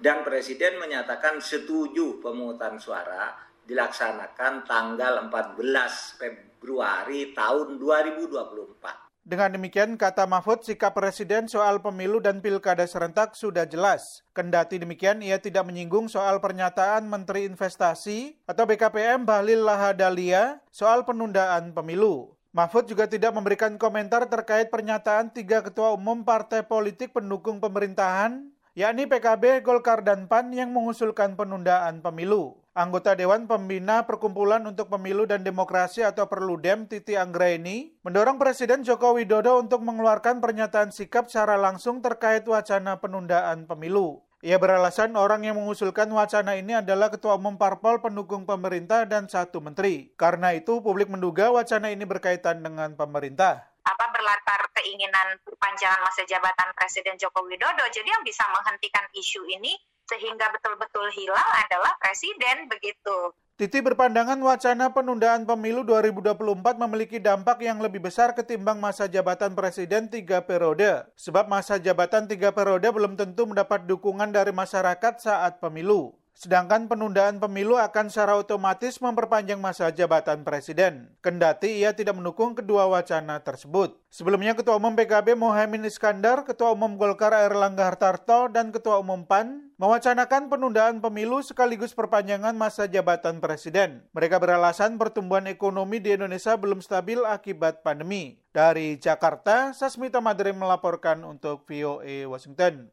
Dan 0.00 0.24
Presiden 0.24 0.80
menyatakan 0.80 1.44
setuju 1.44 2.24
pemungutan 2.24 2.80
suara 2.80 3.53
dilaksanakan 3.64 4.68
tanggal 4.68 5.28
14 5.28 6.20
Februari 6.20 7.32
tahun 7.32 7.80
2024. 7.80 9.04
Dengan 9.24 9.56
demikian, 9.56 9.96
kata 9.96 10.28
Mahfud, 10.28 10.68
sikap 10.68 10.92
Presiden 10.92 11.48
soal 11.48 11.80
pemilu 11.80 12.20
dan 12.20 12.44
pilkada 12.44 12.84
serentak 12.84 13.32
sudah 13.32 13.64
jelas. 13.64 14.20
Kendati 14.36 14.76
demikian, 14.76 15.24
ia 15.24 15.40
tidak 15.40 15.64
menyinggung 15.64 16.12
soal 16.12 16.44
pernyataan 16.44 17.08
Menteri 17.08 17.48
Investasi 17.48 18.36
atau 18.44 18.68
BKPM 18.68 19.24
Bahlil 19.24 19.64
Lahadalia 19.64 20.60
soal 20.68 21.08
penundaan 21.08 21.72
pemilu. 21.72 22.36
Mahfud 22.52 22.84
juga 22.84 23.08
tidak 23.08 23.32
memberikan 23.32 23.80
komentar 23.80 24.28
terkait 24.28 24.68
pernyataan 24.68 25.32
tiga 25.32 25.64
ketua 25.64 25.96
umum 25.96 26.20
partai 26.20 26.60
politik 26.60 27.16
pendukung 27.16 27.64
pemerintahan, 27.64 28.52
yakni 28.76 29.08
PKB, 29.08 29.64
Golkar, 29.64 30.04
dan 30.04 30.28
PAN 30.28 30.52
yang 30.52 30.68
mengusulkan 30.68 31.32
penundaan 31.32 32.04
pemilu. 32.04 32.63
Anggota 32.74 33.14
Dewan 33.14 33.46
Pembina 33.46 34.02
Perkumpulan 34.02 34.58
untuk 34.66 34.90
Pemilu 34.90 35.30
dan 35.30 35.46
Demokrasi 35.46 36.02
atau 36.02 36.26
Perludem 36.26 36.90
Titi 36.90 37.14
Anggraini 37.14 37.94
mendorong 38.02 38.34
Presiden 38.34 38.82
Joko 38.82 39.14
Widodo 39.14 39.62
untuk 39.62 39.86
mengeluarkan 39.86 40.42
pernyataan 40.42 40.90
sikap 40.90 41.30
secara 41.30 41.54
langsung 41.54 42.02
terkait 42.02 42.42
wacana 42.42 42.98
penundaan 42.98 43.70
pemilu. 43.70 44.26
Ia 44.42 44.58
beralasan 44.58 45.14
orang 45.14 45.46
yang 45.46 45.54
mengusulkan 45.54 46.10
wacana 46.10 46.58
ini 46.58 46.74
adalah 46.74 47.14
Ketua 47.14 47.38
Umum 47.38 47.54
Parpol 47.54 48.02
pendukung 48.02 48.42
pemerintah 48.42 49.06
dan 49.06 49.30
satu 49.30 49.62
menteri. 49.62 50.10
Karena 50.18 50.50
itu, 50.50 50.82
publik 50.82 51.06
menduga 51.06 51.54
wacana 51.54 51.94
ini 51.94 52.02
berkaitan 52.02 52.58
dengan 52.58 52.98
pemerintah 52.98 53.70
apa 53.84 54.08
berlatar 54.10 54.64
keinginan 54.80 55.36
perpanjangan 55.44 56.00
masa 56.00 56.24
jabatan 56.24 56.72
Presiden 56.72 57.20
Joko 57.20 57.44
Widodo. 57.44 57.84
Jadi 57.92 58.08
yang 58.08 58.24
bisa 58.24 58.48
menghentikan 58.48 59.04
isu 59.12 59.44
ini 59.46 59.76
sehingga 60.08 60.46
betul-betul 60.52 61.08
hilang 61.16 61.50
adalah 61.64 61.92
presiden 62.00 62.68
begitu. 62.68 63.32
Titi 63.54 63.78
berpandangan 63.78 64.34
wacana 64.42 64.90
penundaan 64.90 65.46
pemilu 65.46 65.86
2024 65.86 66.74
memiliki 66.74 67.22
dampak 67.22 67.62
yang 67.62 67.78
lebih 67.78 68.02
besar 68.02 68.34
ketimbang 68.34 68.82
masa 68.82 69.06
jabatan 69.06 69.54
presiden 69.54 70.10
tiga 70.10 70.42
periode. 70.42 71.06
Sebab 71.14 71.46
masa 71.46 71.78
jabatan 71.78 72.26
tiga 72.26 72.50
periode 72.50 72.90
belum 72.90 73.14
tentu 73.14 73.46
mendapat 73.46 73.86
dukungan 73.86 74.34
dari 74.34 74.50
masyarakat 74.50 75.22
saat 75.22 75.62
pemilu. 75.62 76.18
Sedangkan 76.34 76.90
penundaan 76.90 77.38
pemilu 77.38 77.78
akan 77.78 78.10
secara 78.10 78.34
otomatis 78.34 78.98
memperpanjang 78.98 79.62
masa 79.62 79.94
jabatan 79.94 80.42
presiden. 80.42 81.14
Kendati 81.22 81.78
ia 81.78 81.94
tidak 81.94 82.18
mendukung 82.18 82.58
kedua 82.58 82.90
wacana 82.90 83.38
tersebut. 83.38 83.94
Sebelumnya 84.10 84.58
Ketua 84.58 84.82
Umum 84.82 84.98
PKB 84.98 85.38
Mohaimin 85.38 85.86
Iskandar, 85.86 86.42
Ketua 86.42 86.74
Umum 86.74 86.98
Golkar 86.98 87.30
Erlangga 87.30 87.86
Hartarto, 87.86 88.50
dan 88.50 88.74
Ketua 88.74 88.98
Umum 88.98 89.22
PAN 89.22 89.70
mewacanakan 89.78 90.50
penundaan 90.50 90.98
pemilu 90.98 91.38
sekaligus 91.38 91.94
perpanjangan 91.94 92.58
masa 92.58 92.90
jabatan 92.90 93.38
presiden. 93.38 94.02
Mereka 94.10 94.42
beralasan 94.42 94.98
pertumbuhan 94.98 95.46
ekonomi 95.46 96.02
di 96.02 96.18
Indonesia 96.18 96.58
belum 96.58 96.82
stabil 96.82 97.22
akibat 97.22 97.86
pandemi. 97.86 98.42
Dari 98.50 98.98
Jakarta, 98.98 99.70
Sasmita 99.70 100.18
Madre 100.18 100.50
melaporkan 100.50 101.22
untuk 101.22 101.66
VOA 101.66 102.26
Washington. 102.26 102.90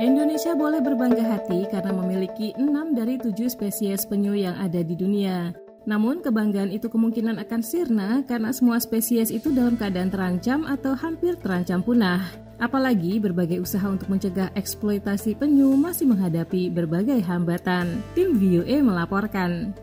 Indonesia 0.00 0.56
boleh 0.56 0.80
berbangga 0.80 1.20
hati 1.20 1.68
karena 1.68 1.92
memiliki 1.92 2.56
enam 2.56 2.96
dari 2.96 3.20
tujuh 3.20 3.52
spesies 3.52 4.08
penyu 4.08 4.32
yang 4.32 4.56
ada 4.56 4.80
di 4.80 4.96
dunia. 4.96 5.52
Namun 5.84 6.24
kebanggaan 6.24 6.72
itu 6.72 6.88
kemungkinan 6.88 7.36
akan 7.36 7.60
sirna 7.60 8.24
karena 8.24 8.48
semua 8.48 8.80
spesies 8.80 9.28
itu 9.28 9.52
dalam 9.52 9.76
keadaan 9.76 10.08
terancam 10.08 10.64
atau 10.64 10.96
hampir 10.96 11.36
terancam 11.36 11.84
punah. 11.84 12.32
Apalagi 12.56 13.20
berbagai 13.20 13.60
usaha 13.60 13.84
untuk 13.92 14.08
mencegah 14.08 14.48
eksploitasi 14.56 15.36
penyu 15.36 15.76
masih 15.76 16.08
menghadapi 16.08 16.72
berbagai 16.72 17.20
hambatan. 17.20 18.00
Tim 18.16 18.40
VOA 18.40 18.80
melaporkan. 18.80 19.76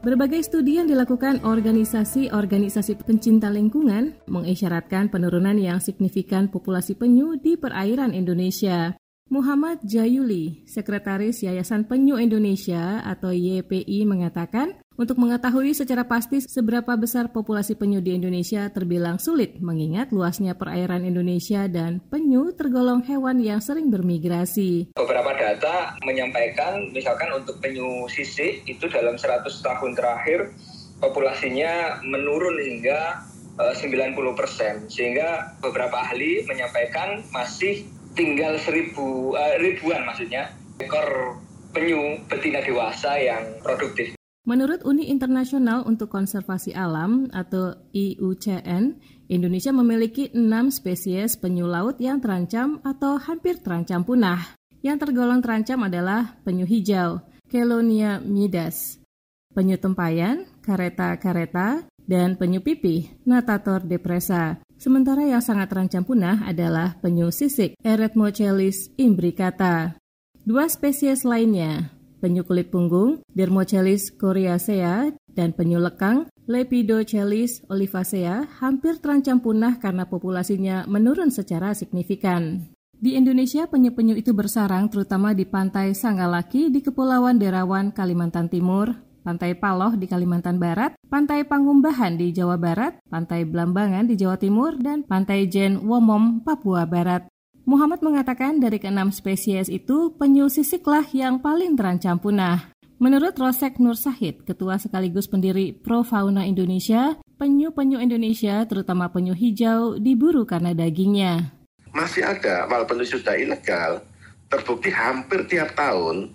Berbagai 0.00 0.48
studi 0.48 0.80
yang 0.80 0.88
dilakukan 0.88 1.44
organisasi-organisasi 1.44 3.04
pencinta 3.04 3.52
lingkungan 3.52 4.16
mengisyaratkan 4.32 5.12
penurunan 5.12 5.60
yang 5.60 5.76
signifikan 5.76 6.48
populasi 6.48 6.96
penyu 6.96 7.36
di 7.36 7.60
perairan 7.60 8.16
Indonesia. 8.16 8.96
Muhammad 9.26 9.82
Jayuli, 9.82 10.62
Sekretaris 10.70 11.42
Yayasan 11.42 11.90
Penyu 11.90 12.14
Indonesia 12.14 13.02
atau 13.02 13.34
YPI 13.34 14.06
mengatakan, 14.06 14.78
untuk 14.94 15.18
mengetahui 15.18 15.74
secara 15.74 16.06
pasti 16.06 16.38
seberapa 16.38 16.94
besar 16.94 17.34
populasi 17.34 17.74
penyu 17.74 17.98
di 17.98 18.14
Indonesia 18.14 18.70
terbilang 18.70 19.18
sulit 19.18 19.58
mengingat 19.58 20.14
luasnya 20.14 20.54
perairan 20.54 21.02
Indonesia 21.02 21.66
dan 21.66 21.98
penyu 22.06 22.54
tergolong 22.54 23.02
hewan 23.02 23.42
yang 23.42 23.58
sering 23.58 23.90
bermigrasi. 23.90 24.94
Beberapa 24.94 25.34
data 25.34 25.98
menyampaikan 26.06 26.94
misalkan 26.94 27.34
untuk 27.34 27.58
penyu 27.58 28.06
sisik 28.06 28.62
itu 28.70 28.86
dalam 28.86 29.18
100 29.18 29.42
tahun 29.42 29.92
terakhir 29.98 30.54
populasinya 31.02 31.98
menurun 32.06 32.62
hingga 32.62 33.26
90 33.58 33.82
eh, 33.82 34.34
persen 34.38 34.74
sehingga 34.86 35.58
beberapa 35.58 35.98
ahli 35.98 36.46
menyampaikan 36.46 37.26
masih 37.34 37.95
tinggal 38.16 38.56
seribu 38.58 39.36
uh, 39.36 39.54
ribuan 39.60 40.02
maksudnya 40.08 40.50
ekor 40.80 41.38
penyu 41.76 42.24
betina 42.26 42.64
dewasa 42.64 43.20
yang 43.20 43.44
produktif. 43.60 44.16
Menurut 44.46 44.86
Uni 44.86 45.10
Internasional 45.10 45.82
untuk 45.84 46.08
Konservasi 46.08 46.70
Alam 46.70 47.26
atau 47.34 47.74
IUCN, 47.90 48.94
Indonesia 49.26 49.74
memiliki 49.74 50.30
enam 50.32 50.70
spesies 50.70 51.34
penyu 51.34 51.66
laut 51.66 51.98
yang 51.98 52.22
terancam 52.22 52.78
atau 52.86 53.18
hampir 53.18 53.58
terancam 53.58 54.06
punah. 54.06 54.54
Yang 54.86 55.02
tergolong 55.02 55.42
terancam 55.42 55.82
adalah 55.82 56.38
penyu 56.46 56.62
hijau, 56.62 57.18
Kelonia 57.50 58.22
midas, 58.22 59.02
penyu 59.50 59.82
tempayan, 59.82 60.46
kareta-kareta, 60.62 61.82
dan 62.06 62.38
penyu 62.38 62.62
pipih, 62.62 63.18
Natator 63.26 63.82
depressa. 63.82 64.62
Sementara 64.76 65.24
yang 65.24 65.40
sangat 65.40 65.72
terancam 65.72 66.04
punah 66.04 66.44
adalah 66.44 67.00
penyu 67.00 67.32
sisik, 67.32 67.80
Eretmochelys 67.80 68.92
imbricata. 69.00 69.96
Dua 70.44 70.68
spesies 70.68 71.24
lainnya, 71.24 71.90
penyu 72.20 72.44
kulit 72.44 72.68
punggung, 72.68 73.24
Dermochelys 73.32 74.12
coriacea, 74.14 75.16
dan 75.32 75.56
penyu 75.56 75.80
lekang, 75.80 76.28
Lepidochelys 76.46 77.64
olivacea, 77.66 78.46
hampir 78.62 79.02
terancam 79.02 79.42
punah 79.42 79.82
karena 79.82 80.06
populasinya 80.06 80.86
menurun 80.86 81.32
secara 81.34 81.74
signifikan. 81.74 82.70
Di 82.96 83.12
Indonesia, 83.12 83.68
penyu-penyu 83.68 84.16
itu 84.16 84.32
bersarang 84.32 84.88
terutama 84.88 85.36
di 85.36 85.44
pantai 85.44 85.92
Sanggalaki 85.92 86.72
di 86.72 86.80
Kepulauan 86.80 87.36
Derawan, 87.36 87.92
Kalimantan 87.92 88.48
Timur, 88.48 88.88
Pantai 89.26 89.58
Paloh 89.58 89.98
di 89.98 90.06
Kalimantan 90.06 90.62
Barat, 90.62 90.94
Pantai 91.10 91.42
Pangumbahan 91.42 92.14
di 92.14 92.30
Jawa 92.30 92.54
Barat, 92.54 93.02
Pantai 93.10 93.42
Blambangan 93.42 94.06
di 94.06 94.14
Jawa 94.14 94.38
Timur, 94.38 94.78
dan 94.78 95.02
Pantai 95.02 95.50
Jen 95.50 95.82
Womom, 95.82 96.46
Papua 96.46 96.86
Barat. 96.86 97.26
Muhammad 97.66 98.06
mengatakan 98.06 98.62
dari 98.62 98.78
keenam 98.78 99.10
spesies 99.10 99.66
itu, 99.66 100.14
penyu 100.14 100.46
sisiklah 100.46 101.02
yang 101.10 101.42
paling 101.42 101.74
terancam 101.74 102.22
punah. 102.22 102.70
Menurut 103.02 103.34
Rosek 103.34 103.82
Nur 103.82 103.98
Sahid, 103.98 104.46
ketua 104.46 104.78
sekaligus 104.78 105.26
pendiri 105.26 105.74
Pro 105.74 106.06
Fauna 106.06 106.46
Indonesia, 106.46 107.18
penyu-penyu 107.34 107.98
Indonesia, 107.98 108.62
terutama 108.70 109.10
penyu 109.10 109.34
hijau, 109.34 109.98
diburu 109.98 110.46
karena 110.46 110.70
dagingnya. 110.70 111.50
Masih 111.90 112.22
ada, 112.22 112.70
walaupun 112.70 113.02
sudah 113.02 113.34
ilegal, 113.34 114.06
terbukti 114.46 114.94
hampir 114.94 115.42
tiap 115.50 115.74
tahun 115.74 116.30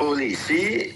polisi 0.00 0.88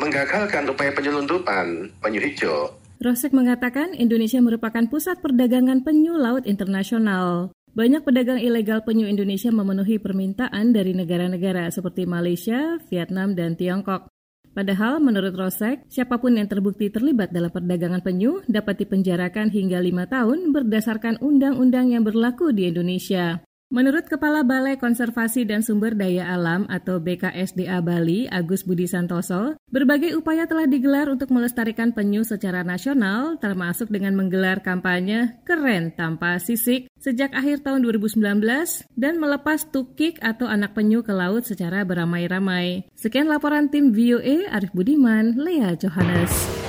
menggagalkan 0.00 0.64
upaya 0.66 0.90
penyelundupan 0.96 1.92
penyu 2.00 2.20
hijau. 2.24 2.72
Rosek 3.00 3.32
mengatakan 3.32 3.96
Indonesia 3.96 4.40
merupakan 4.40 4.84
pusat 4.88 5.20
perdagangan 5.20 5.84
penyu 5.84 6.16
laut 6.16 6.44
internasional. 6.44 7.52
Banyak 7.70 8.02
pedagang 8.02 8.42
ilegal 8.42 8.82
penyu 8.82 9.06
Indonesia 9.06 9.48
memenuhi 9.54 10.02
permintaan 10.02 10.74
dari 10.74 10.90
negara-negara 10.90 11.70
seperti 11.70 12.04
Malaysia, 12.04 12.82
Vietnam, 12.90 13.38
dan 13.38 13.54
Tiongkok. 13.54 14.10
Padahal 14.50 14.98
menurut 14.98 15.30
Rosek, 15.38 15.86
siapa 15.86 16.18
pun 16.18 16.34
yang 16.34 16.50
terbukti 16.50 16.90
terlibat 16.90 17.30
dalam 17.30 17.54
perdagangan 17.54 18.02
penyu 18.02 18.42
dapat 18.50 18.82
dipenjarakan 18.82 19.48
hingga 19.54 19.78
lima 19.78 20.10
tahun 20.10 20.50
berdasarkan 20.50 21.22
undang-undang 21.22 21.94
yang 21.94 22.02
berlaku 22.02 22.50
di 22.50 22.66
Indonesia. 22.66 23.46
Menurut 23.70 24.10
Kepala 24.10 24.42
Balai 24.42 24.82
Konservasi 24.82 25.46
dan 25.46 25.62
Sumber 25.62 25.94
Daya 25.94 26.26
Alam 26.34 26.66
atau 26.66 26.98
BKSDA 26.98 27.78
Bali, 27.78 28.26
Agus 28.26 28.66
Budi 28.66 28.90
Santoso, 28.90 29.54
berbagai 29.70 30.18
upaya 30.18 30.50
telah 30.50 30.66
digelar 30.66 31.06
untuk 31.06 31.30
melestarikan 31.30 31.94
penyu 31.94 32.26
secara 32.26 32.66
nasional, 32.66 33.38
termasuk 33.38 33.86
dengan 33.86 34.18
menggelar 34.18 34.58
kampanye 34.58 35.38
Keren 35.46 35.94
Tanpa 35.94 36.42
Sisik 36.42 36.90
sejak 36.98 37.30
akhir 37.30 37.62
tahun 37.62 37.86
2019 37.86 38.18
dan 38.98 39.22
melepas 39.22 39.62
tukik 39.70 40.18
atau 40.18 40.50
anak 40.50 40.74
penyu 40.74 41.06
ke 41.06 41.14
laut 41.14 41.46
secara 41.46 41.86
beramai-ramai. 41.86 42.90
Sekian 42.98 43.30
laporan 43.30 43.70
tim 43.70 43.94
VOA, 43.94 44.50
Arif 44.50 44.74
Budiman, 44.74 45.38
Lea 45.38 45.78
Johannes. 45.78 46.59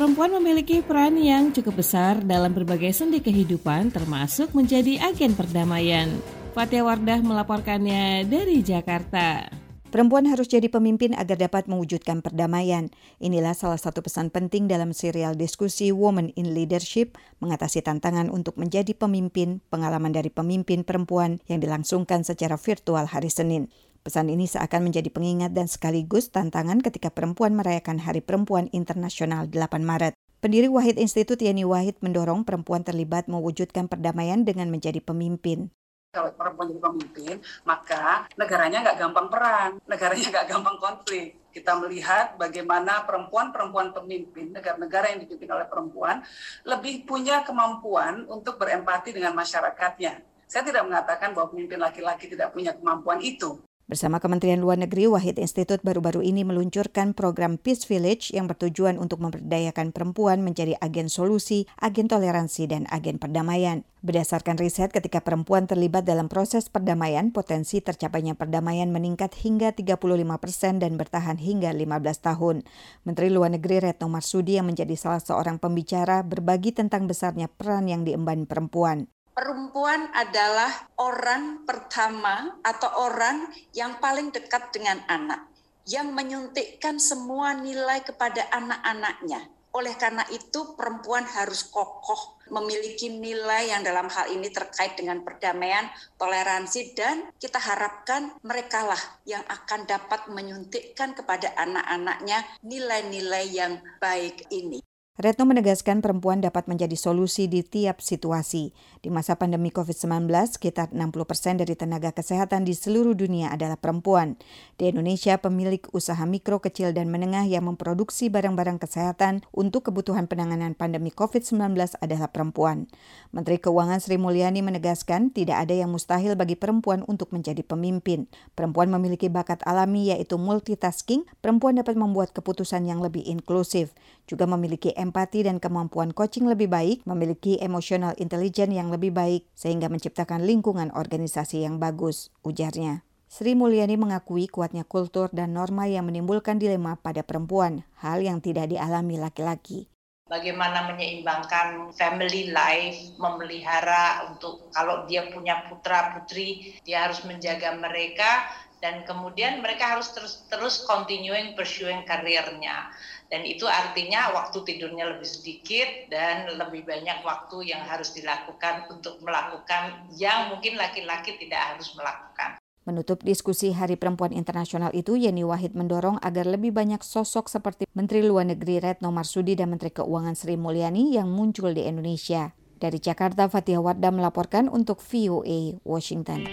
Perempuan 0.00 0.32
memiliki 0.32 0.80
peran 0.80 1.12
yang 1.20 1.52
cukup 1.52 1.84
besar 1.84 2.24
dalam 2.24 2.56
berbagai 2.56 2.88
sendi 2.88 3.20
kehidupan 3.20 3.92
termasuk 3.92 4.48
menjadi 4.56 4.96
agen 4.96 5.36
perdamaian. 5.36 6.08
Fatia 6.56 6.80
Wardah 6.80 7.20
melaporkannya 7.20 8.24
dari 8.24 8.64
Jakarta. 8.64 9.52
Perempuan 9.92 10.24
harus 10.24 10.48
jadi 10.48 10.72
pemimpin 10.72 11.12
agar 11.12 11.36
dapat 11.36 11.68
mewujudkan 11.68 12.24
perdamaian. 12.24 12.88
Inilah 13.20 13.52
salah 13.52 13.76
satu 13.76 14.00
pesan 14.00 14.32
penting 14.32 14.72
dalam 14.72 14.96
serial 14.96 15.36
diskusi 15.36 15.92
Women 15.92 16.32
in 16.32 16.56
Leadership 16.56 17.20
mengatasi 17.44 17.84
tantangan 17.84 18.32
untuk 18.32 18.56
menjadi 18.56 18.96
pemimpin, 18.96 19.60
pengalaman 19.68 20.16
dari 20.16 20.32
pemimpin 20.32 20.80
perempuan 20.80 21.44
yang 21.44 21.60
dilangsungkan 21.60 22.24
secara 22.24 22.56
virtual 22.56 23.04
hari 23.04 23.28
Senin. 23.28 23.68
Pesan 24.00 24.32
ini 24.32 24.48
seakan 24.48 24.88
menjadi 24.88 25.12
pengingat 25.12 25.52
dan 25.52 25.68
sekaligus 25.68 26.32
tantangan 26.32 26.80
ketika 26.80 27.12
perempuan 27.12 27.52
merayakan 27.52 28.00
Hari 28.00 28.24
Perempuan 28.24 28.72
Internasional 28.72 29.44
8 29.52 29.84
Maret. 29.84 30.16
Pendiri 30.40 30.72
Wahid 30.72 30.96
Institute 30.96 31.44
Yani 31.44 31.68
Wahid 31.68 32.00
mendorong 32.00 32.48
perempuan 32.48 32.80
terlibat 32.80 33.28
mewujudkan 33.28 33.92
perdamaian 33.92 34.40
dengan 34.40 34.72
menjadi 34.72 35.04
pemimpin 35.04 35.68
kalau 36.10 36.34
perempuan 36.34 36.66
jadi 36.74 36.82
pemimpin, 36.82 37.34
maka 37.62 38.26
negaranya 38.34 38.82
nggak 38.82 38.98
gampang 38.98 39.30
perang, 39.30 39.78
negaranya 39.86 40.26
nggak 40.34 40.46
gampang 40.50 40.76
konflik. 40.82 41.38
Kita 41.54 41.78
melihat 41.78 42.34
bagaimana 42.34 43.06
perempuan-perempuan 43.06 43.94
pemimpin 43.94 44.50
negara-negara 44.50 45.14
yang 45.14 45.22
dipimpin 45.22 45.50
oleh 45.54 45.70
perempuan 45.70 46.22
lebih 46.66 47.06
punya 47.06 47.46
kemampuan 47.46 48.26
untuk 48.26 48.58
berempati 48.58 49.14
dengan 49.14 49.38
masyarakatnya. 49.38 50.18
Saya 50.50 50.66
tidak 50.66 50.82
mengatakan 50.82 51.30
bahwa 51.30 51.54
pemimpin 51.54 51.78
laki-laki 51.78 52.26
tidak 52.26 52.50
punya 52.50 52.74
kemampuan 52.74 53.22
itu, 53.22 53.62
Bersama 53.90 54.22
Kementerian 54.22 54.62
Luar 54.62 54.78
Negeri, 54.78 55.10
Wahid 55.10 55.34
Institute 55.42 55.82
baru-baru 55.82 56.22
ini 56.22 56.46
meluncurkan 56.46 57.10
program 57.10 57.58
Peace 57.58 57.82
Village 57.90 58.30
yang 58.30 58.46
bertujuan 58.46 59.02
untuk 59.02 59.18
memberdayakan 59.18 59.90
perempuan 59.90 60.46
menjadi 60.46 60.78
agen 60.78 61.10
solusi, 61.10 61.66
agen 61.74 62.06
toleransi, 62.06 62.70
dan 62.70 62.86
agen 62.86 63.18
perdamaian. 63.18 63.82
Berdasarkan 64.06 64.62
riset, 64.62 64.94
ketika 64.94 65.18
perempuan 65.18 65.66
terlibat 65.66 66.06
dalam 66.06 66.30
proses 66.30 66.70
perdamaian, 66.70 67.34
potensi 67.34 67.82
tercapainya 67.82 68.38
perdamaian 68.38 68.94
meningkat 68.94 69.34
hingga 69.34 69.74
35 69.74 69.98
persen 70.38 70.78
dan 70.78 70.94
bertahan 70.94 71.42
hingga 71.42 71.74
15 71.74 71.90
tahun. 72.22 72.62
Menteri 73.02 73.26
Luar 73.34 73.50
Negeri 73.50 73.90
Retno 73.90 74.06
Marsudi 74.06 74.54
yang 74.54 74.70
menjadi 74.70 74.94
salah 74.94 75.18
seorang 75.18 75.58
pembicara 75.58 76.22
berbagi 76.22 76.70
tentang 76.70 77.10
besarnya 77.10 77.50
peran 77.50 77.90
yang 77.90 78.06
diemban 78.06 78.46
perempuan 78.46 79.10
perempuan 79.40 80.12
adalah 80.12 80.68
orang 81.00 81.64
pertama 81.64 82.60
atau 82.60 83.08
orang 83.08 83.48
yang 83.72 83.96
paling 83.96 84.28
dekat 84.28 84.68
dengan 84.68 85.00
anak, 85.08 85.48
yang 85.88 86.12
menyuntikkan 86.12 87.00
semua 87.00 87.56
nilai 87.56 88.04
kepada 88.04 88.44
anak-anaknya. 88.52 89.48
Oleh 89.72 89.96
karena 89.96 90.28
itu, 90.28 90.76
perempuan 90.76 91.24
harus 91.24 91.64
kokoh, 91.72 92.36
memiliki 92.52 93.08
nilai 93.08 93.72
yang 93.72 93.80
dalam 93.80 94.12
hal 94.12 94.28
ini 94.28 94.52
terkait 94.52 95.00
dengan 95.00 95.24
perdamaian, 95.24 95.88
toleransi, 96.20 96.92
dan 96.92 97.32
kita 97.40 97.56
harapkan 97.56 98.36
merekalah 98.44 99.00
yang 99.24 99.46
akan 99.48 99.88
dapat 99.88 100.28
menyuntikkan 100.28 101.16
kepada 101.16 101.56
anak-anaknya 101.56 102.44
nilai-nilai 102.60 103.46
yang 103.48 103.80
baik 104.02 104.52
ini. 104.52 104.89
Retno 105.18 105.42
menegaskan 105.42 106.06
perempuan 106.06 106.38
dapat 106.38 106.70
menjadi 106.70 106.94
solusi 106.94 107.50
di 107.50 107.66
tiap 107.66 107.98
situasi. 107.98 108.70
Di 109.02 109.10
masa 109.10 109.34
pandemi 109.34 109.74
COVID-19, 109.74 110.30
sekitar 110.54 110.94
60 110.94 111.26
persen 111.26 111.58
dari 111.58 111.74
tenaga 111.74 112.14
kesehatan 112.14 112.62
di 112.62 112.78
seluruh 112.78 113.18
dunia 113.18 113.50
adalah 113.50 113.74
perempuan. 113.74 114.38
Di 114.78 114.86
Indonesia, 114.86 115.34
pemilik 115.42 115.82
usaha 115.90 116.22
mikro, 116.22 116.62
kecil, 116.62 116.94
dan 116.94 117.10
menengah 117.10 117.42
yang 117.42 117.66
memproduksi 117.66 118.30
barang-barang 118.30 118.78
kesehatan 118.78 119.42
untuk 119.50 119.90
kebutuhan 119.90 120.30
penanganan 120.30 120.78
pandemi 120.78 121.10
COVID-19 121.10 121.98
adalah 121.98 122.30
perempuan. 122.30 122.86
Menteri 123.34 123.58
Keuangan 123.58 123.98
Sri 123.98 124.14
Mulyani 124.14 124.62
menegaskan 124.62 125.34
tidak 125.34 125.66
ada 125.66 125.74
yang 125.74 125.90
mustahil 125.90 126.38
bagi 126.38 126.54
perempuan 126.54 127.02
untuk 127.10 127.34
menjadi 127.34 127.66
pemimpin. 127.66 128.30
Perempuan 128.54 128.86
memiliki 128.86 129.26
bakat 129.26 129.58
alami 129.66 130.14
yaitu 130.14 130.38
multitasking, 130.38 131.26
perempuan 131.42 131.82
dapat 131.82 131.98
membuat 131.98 132.30
keputusan 132.30 132.86
yang 132.86 133.02
lebih 133.02 133.26
inklusif, 133.26 133.90
juga 134.30 134.46
memiliki 134.46 134.94
empati 134.94 135.42
dan 135.42 135.58
kemampuan 135.58 136.14
coaching 136.14 136.46
lebih 136.46 136.70
baik, 136.70 137.02
memiliki 137.02 137.58
emosional 137.58 138.14
intelijen 138.22 138.70
yang 138.70 138.94
lebih 138.94 139.10
baik, 139.10 139.50
sehingga 139.58 139.90
menciptakan 139.90 140.46
lingkungan 140.46 140.94
organisasi 140.94 141.66
yang 141.66 141.82
bagus, 141.82 142.30
ujarnya. 142.46 143.02
Sri 143.26 143.58
Mulyani 143.58 143.98
mengakui 143.98 144.46
kuatnya 144.46 144.86
kultur 144.86 145.26
dan 145.34 145.50
norma 145.58 145.90
yang 145.90 146.06
menimbulkan 146.06 146.62
dilema 146.62 146.94
pada 146.94 147.26
perempuan, 147.26 147.82
hal 147.98 148.22
yang 148.22 148.38
tidak 148.38 148.70
dialami 148.70 149.18
laki-laki 149.18 149.90
bagaimana 150.30 150.86
menyeimbangkan 150.94 151.90
family 151.98 152.54
life, 152.54 153.18
memelihara 153.18 154.30
untuk 154.30 154.70
kalau 154.70 155.02
dia 155.10 155.26
punya 155.34 155.66
putra 155.66 156.14
putri, 156.14 156.78
dia 156.86 157.10
harus 157.10 157.26
menjaga 157.26 157.74
mereka 157.74 158.46
dan 158.80 159.04
kemudian 159.04 159.60
mereka 159.60 159.98
harus 159.98 160.08
terus 160.16 160.46
terus 160.48 160.86
continuing 160.88 161.52
pursuing 161.52 162.06
karirnya 162.08 162.88
dan 163.30 163.46
itu 163.46 163.62
artinya 163.62 164.34
waktu 164.34 164.58
tidurnya 164.66 165.14
lebih 165.14 165.28
sedikit 165.30 165.86
dan 166.10 166.50
lebih 166.58 166.82
banyak 166.82 167.22
waktu 167.22 167.70
yang 167.70 167.86
harus 167.86 168.10
dilakukan 168.10 168.90
untuk 168.90 169.22
melakukan 169.22 170.10
yang 170.18 170.50
mungkin 170.50 170.74
laki-laki 170.74 171.38
tidak 171.38 171.62
harus 171.74 171.94
melakukan. 171.94 172.58
Menutup 172.90 173.22
diskusi 173.22 173.70
Hari 173.70 173.94
Perempuan 173.94 174.34
Internasional 174.34 174.90
itu, 174.96 175.14
Yeni 175.14 175.46
Wahid 175.46 175.78
mendorong 175.78 176.18
agar 176.26 176.42
lebih 176.42 176.74
banyak 176.74 176.98
sosok 177.06 177.46
seperti 177.46 177.86
Menteri 177.94 178.26
Luar 178.26 178.50
Negeri 178.50 178.82
Retno 178.82 179.14
Marsudi 179.14 179.54
dan 179.54 179.70
Menteri 179.70 179.94
Keuangan 179.94 180.34
Sri 180.34 180.58
Mulyani 180.58 181.14
yang 181.14 181.30
muncul 181.30 181.70
di 181.70 181.86
Indonesia. 181.86 182.50
Dari 182.80 182.98
Jakarta, 182.98 183.46
Fatih 183.46 183.78
Wardah 183.78 184.10
melaporkan 184.10 184.66
untuk 184.72 184.98
VOA 185.04 185.78
Washington. 185.84 186.48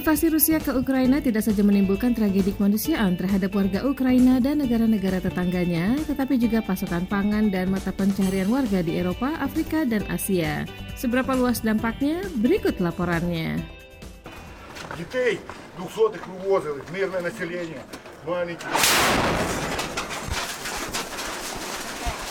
Invasi 0.00 0.32
Rusia 0.32 0.58
ke 0.58 0.74
Ukraina 0.74 1.22
tidak 1.22 1.46
saja 1.46 1.62
menimbulkan 1.62 2.10
tragedi 2.10 2.50
kemanusiaan 2.56 3.14
terhadap 3.14 3.54
warga 3.54 3.86
Ukraina 3.86 4.42
dan 4.42 4.58
negara-negara 4.58 5.22
tetangganya, 5.22 5.94
tetapi 6.10 6.40
juga 6.42 6.58
pasokan 6.64 7.06
pangan 7.06 7.54
dan 7.54 7.70
mata 7.70 7.94
pencaharian 7.94 8.50
warga 8.50 8.82
di 8.82 8.98
Eropa, 8.98 9.38
Afrika, 9.38 9.86
dan 9.86 10.02
Asia. 10.10 10.66
Seberapa 10.98 11.38
luas 11.38 11.62
dampaknya? 11.62 12.24
Berikut 12.42 12.82
laporannya. 12.82 13.62
Детей 14.98 15.38
200 15.78 16.18
вывозили, 16.24 16.82
мирное 16.90 17.20
население, 17.20 17.84
маленькие. 18.26 19.79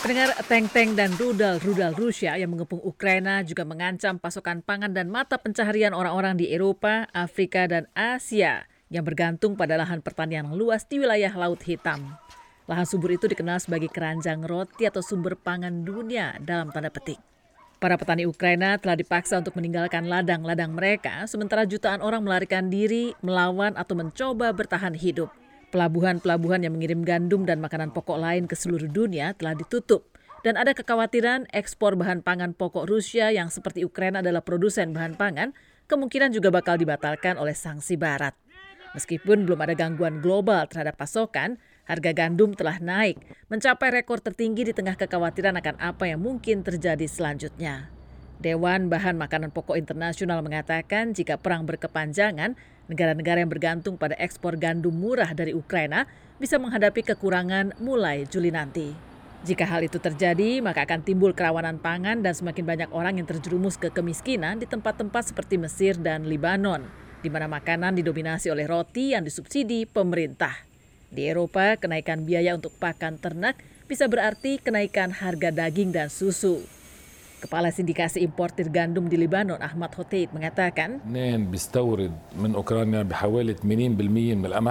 Pendengar 0.01 0.33
tank-tank 0.49 0.97
dan 0.97 1.13
rudal-rudal 1.13 1.93
Rusia 1.93 2.33
yang 2.33 2.49
mengepung 2.49 2.81
Ukraina 2.81 3.45
juga 3.45 3.61
mengancam 3.61 4.17
pasokan 4.17 4.65
pangan 4.65 4.89
dan 4.97 5.13
mata 5.13 5.37
pencaharian 5.37 5.93
orang-orang 5.93 6.41
di 6.41 6.49
Eropa, 6.49 7.05
Afrika, 7.13 7.69
dan 7.69 7.85
Asia 7.93 8.65
yang 8.89 9.05
bergantung 9.05 9.53
pada 9.53 9.77
lahan 9.77 10.01
pertanian 10.01 10.57
luas 10.57 10.89
di 10.89 10.97
wilayah 10.97 11.29
Laut 11.37 11.61
Hitam. 11.61 12.17
Lahan 12.65 12.89
subur 12.89 13.13
itu 13.13 13.29
dikenal 13.29 13.61
sebagai 13.61 13.93
keranjang 13.93 14.41
roti 14.41 14.89
atau 14.89 15.05
sumber 15.05 15.37
pangan 15.37 15.85
dunia 15.85 16.33
dalam 16.41 16.73
tanda 16.73 16.89
petik. 16.89 17.21
Para 17.77 17.93
petani 17.93 18.25
Ukraina 18.25 18.81
telah 18.81 18.97
dipaksa 18.97 19.37
untuk 19.37 19.53
meninggalkan 19.53 20.09
ladang-ladang 20.09 20.73
mereka, 20.73 21.29
sementara 21.29 21.61
jutaan 21.69 22.01
orang 22.01 22.25
melarikan 22.25 22.73
diri, 22.73 23.13
melawan, 23.21 23.77
atau 23.77 23.93
mencoba 23.93 24.49
bertahan 24.49 24.97
hidup. 24.97 25.29
Pelabuhan-pelabuhan 25.71 26.67
yang 26.67 26.75
mengirim 26.75 27.07
gandum 27.07 27.47
dan 27.47 27.63
makanan 27.63 27.95
pokok 27.95 28.19
lain 28.19 28.43
ke 28.43 28.59
seluruh 28.59 28.91
dunia 28.91 29.31
telah 29.39 29.55
ditutup. 29.55 30.11
Dan 30.43 30.59
ada 30.59 30.75
kekhawatiran 30.75 31.47
ekspor 31.55 31.95
bahan 31.95 32.27
pangan 32.27 32.51
pokok 32.51 32.89
Rusia 32.91 33.31
yang 33.31 33.47
seperti 33.47 33.87
Ukraina 33.87 34.19
adalah 34.19 34.43
produsen 34.43 34.91
bahan 34.91 35.15
pangan, 35.15 35.55
kemungkinan 35.87 36.35
juga 36.35 36.51
bakal 36.51 36.75
dibatalkan 36.75 37.39
oleh 37.39 37.55
sanksi 37.55 37.95
barat. 37.95 38.35
Meskipun 38.91 39.47
belum 39.47 39.63
ada 39.63 39.71
gangguan 39.71 40.19
global 40.19 40.67
terhadap 40.67 40.99
pasokan, 40.99 41.55
harga 41.87 42.11
gandum 42.11 42.51
telah 42.51 42.75
naik, 42.83 43.15
mencapai 43.47 44.03
rekor 44.03 44.19
tertinggi 44.19 44.67
di 44.67 44.73
tengah 44.75 44.99
kekhawatiran 44.99 45.55
akan 45.55 45.75
apa 45.79 46.11
yang 46.11 46.19
mungkin 46.19 46.67
terjadi 46.67 47.07
selanjutnya. 47.07 47.87
Dewan 48.41 48.89
Bahan 48.89 49.21
Makanan 49.21 49.53
Pokok 49.53 49.77
Internasional 49.77 50.41
mengatakan 50.41 51.13
jika 51.13 51.37
perang 51.37 51.69
berkepanjangan, 51.69 52.57
negara-negara 52.91 53.39
yang 53.39 53.47
bergantung 53.47 53.95
pada 53.95 54.19
ekspor 54.19 54.59
gandum 54.59 54.91
murah 54.91 55.31
dari 55.31 55.55
Ukraina 55.55 56.03
bisa 56.35 56.59
menghadapi 56.59 57.07
kekurangan 57.07 57.79
mulai 57.79 58.27
Juli 58.27 58.51
nanti. 58.51 58.91
Jika 59.41 59.65
hal 59.65 59.81
itu 59.81 59.97
terjadi, 59.97 60.61
maka 60.61 60.85
akan 60.85 61.01
timbul 61.01 61.33
kerawanan 61.33 61.81
pangan 61.81 62.21
dan 62.21 62.35
semakin 62.35 62.61
banyak 62.61 62.89
orang 62.93 63.17
yang 63.17 63.25
terjerumus 63.25 63.73
ke 63.73 63.89
kemiskinan 63.89 64.61
di 64.61 64.69
tempat-tempat 64.69 65.33
seperti 65.33 65.57
Mesir 65.57 65.97
dan 65.97 66.29
Libanon, 66.29 66.85
di 67.25 67.29
mana 67.33 67.49
makanan 67.49 67.97
didominasi 67.97 68.53
oleh 68.53 68.69
roti 68.69 69.17
yang 69.17 69.25
disubsidi 69.25 69.89
pemerintah. 69.89 70.53
Di 71.09 71.25
Eropa, 71.25 71.73
kenaikan 71.81 72.21
biaya 72.21 72.53
untuk 72.53 72.77
pakan 72.77 73.17
ternak 73.17 73.57
bisa 73.89 74.05
berarti 74.05 74.61
kenaikan 74.61 75.09
harga 75.09 75.49
daging 75.49 75.89
dan 75.89 76.13
susu. 76.13 76.80
Kepala 77.41 77.73
Sindikasi 77.73 78.21
Importir 78.21 78.69
Gandum 78.69 79.09
di 79.09 79.17
Libanon, 79.17 79.57
Ahmad 79.57 79.97
Hotait, 79.97 80.29
mengatakan, 80.29 81.01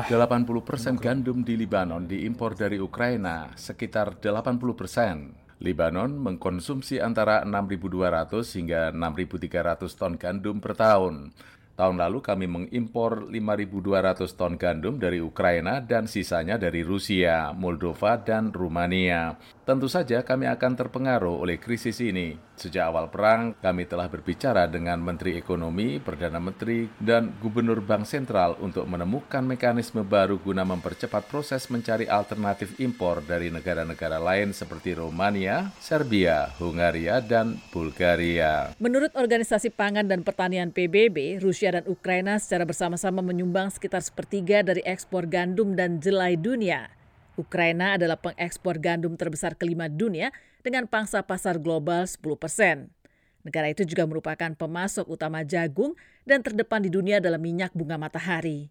80 0.07 0.47
persen 0.63 0.95
gandum 0.95 1.43
di 1.43 1.59
Libanon 1.59 2.07
diimpor 2.07 2.55
dari 2.55 2.79
Ukraina, 2.79 3.51
sekitar 3.59 4.23
80 4.23 4.79
persen. 4.79 5.35
Libanon 5.59 6.15
mengkonsumsi 6.15 7.03
antara 7.03 7.43
6.200 7.43 8.55
hingga 8.55 8.95
6.300 8.95 9.99
ton 9.99 10.15
gandum 10.15 10.63
per 10.63 10.79
tahun. 10.79 11.35
Tahun 11.81 11.97
lalu 11.97 12.21
kami 12.21 12.45
mengimpor 12.45 13.33
5.200 13.33 14.37
ton 14.37 14.61
gandum 14.61 15.01
dari 15.01 15.17
Ukraina 15.17 15.81
dan 15.81 16.05
sisanya 16.05 16.61
dari 16.61 16.85
Rusia, 16.85 17.57
Moldova, 17.57 18.21
dan 18.21 18.53
Rumania. 18.53 19.41
Tentu 19.65 19.89
saja 19.89 20.21
kami 20.21 20.45
akan 20.45 20.77
terpengaruh 20.77 21.41
oleh 21.41 21.57
krisis 21.57 22.05
ini. 22.05 22.37
Sejak 22.61 22.93
awal 22.93 23.09
perang, 23.09 23.57
kami 23.65 23.89
telah 23.89 24.13
berbicara 24.13 24.69
dengan 24.69 25.01
Menteri 25.01 25.41
Ekonomi, 25.41 25.97
Perdana 25.97 26.37
Menteri, 26.37 26.85
dan 27.01 27.33
Gubernur 27.41 27.81
Bank 27.81 28.05
Sentral 28.05 28.61
untuk 28.61 28.85
menemukan 28.85 29.41
mekanisme 29.41 30.05
baru 30.05 30.37
guna 30.37 30.69
mempercepat 30.69 31.25
proses 31.33 31.73
mencari 31.73 32.05
alternatif 32.05 32.77
impor 32.77 33.25
dari 33.25 33.49
negara-negara 33.49 34.21
lain 34.21 34.53
seperti 34.53 34.93
Romania, 34.93 35.73
Serbia, 35.81 36.53
Hungaria, 36.61 37.25
dan 37.25 37.57
Bulgaria. 37.73 38.77
Menurut 38.77 39.17
Organisasi 39.17 39.73
Pangan 39.73 40.05
dan 40.05 40.21
Pertanian 40.21 40.69
PBB, 40.69 41.41
Rusia 41.41 41.70
dan 41.71 41.85
Ukraina 41.87 42.35
secara 42.43 42.67
bersama-sama 42.67 43.23
menyumbang 43.23 43.71
sekitar 43.71 44.03
sepertiga 44.03 44.67
dari 44.67 44.83
ekspor 44.83 45.31
gandum 45.31 45.79
dan 45.79 46.03
jelai 46.03 46.35
dunia. 46.35 46.91
Ukraina 47.39 47.95
adalah 47.95 48.19
pengekspor 48.19 48.83
gandum 48.83 49.15
terbesar 49.15 49.55
kelima 49.55 49.87
dunia 49.87 50.35
dengan 50.61 50.91
pangsa 50.91 51.23
pasar 51.23 51.57
global 51.63 52.05
10 52.05 52.19
persen. 52.37 52.91
Negara 53.41 53.73
itu 53.73 53.89
juga 53.89 54.05
merupakan 54.05 54.53
pemasok 54.53 55.09
utama 55.09 55.41
jagung 55.41 55.97
dan 56.29 56.45
terdepan 56.45 56.85
di 56.85 56.93
dunia 56.93 57.19
dalam 57.19 57.41
minyak 57.41 57.73
bunga 57.73 57.97
matahari. 57.97 58.69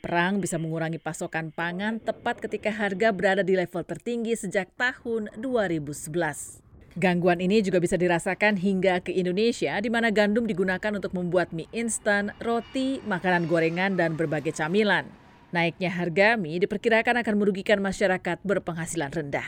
Perang 0.00 0.40
bisa 0.40 0.56
mengurangi 0.56 0.96
pasokan 0.96 1.52
pangan 1.52 2.00
tepat 2.00 2.40
ketika 2.40 2.72
harga 2.72 3.12
berada 3.12 3.42
di 3.44 3.58
level 3.58 3.84
tertinggi 3.84 4.38
sejak 4.38 4.72
tahun 4.78 5.28
2011. 5.36 6.65
Gangguan 6.96 7.44
ini 7.44 7.60
juga 7.60 7.76
bisa 7.76 8.00
dirasakan 8.00 8.56
hingga 8.56 9.04
ke 9.04 9.12
Indonesia, 9.12 9.76
di 9.84 9.92
mana 9.92 10.08
gandum 10.08 10.48
digunakan 10.48 10.96
untuk 10.96 11.12
membuat 11.12 11.52
mie 11.52 11.68
instan, 11.76 12.32
roti, 12.40 13.04
makanan 13.04 13.44
gorengan, 13.44 14.00
dan 14.00 14.16
berbagai 14.16 14.56
camilan. 14.56 15.04
Naiknya 15.52 15.92
harga 15.92 16.40
mie 16.40 16.56
diperkirakan 16.56 17.20
akan 17.20 17.34
merugikan 17.36 17.84
masyarakat 17.84 18.40
berpenghasilan 18.40 19.12
rendah. 19.12 19.44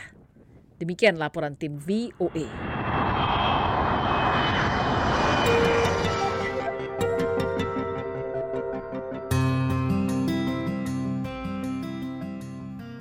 Demikian 0.77 1.17
laporan 1.17 1.57
tim 1.57 1.81
VOA. 1.81 2.78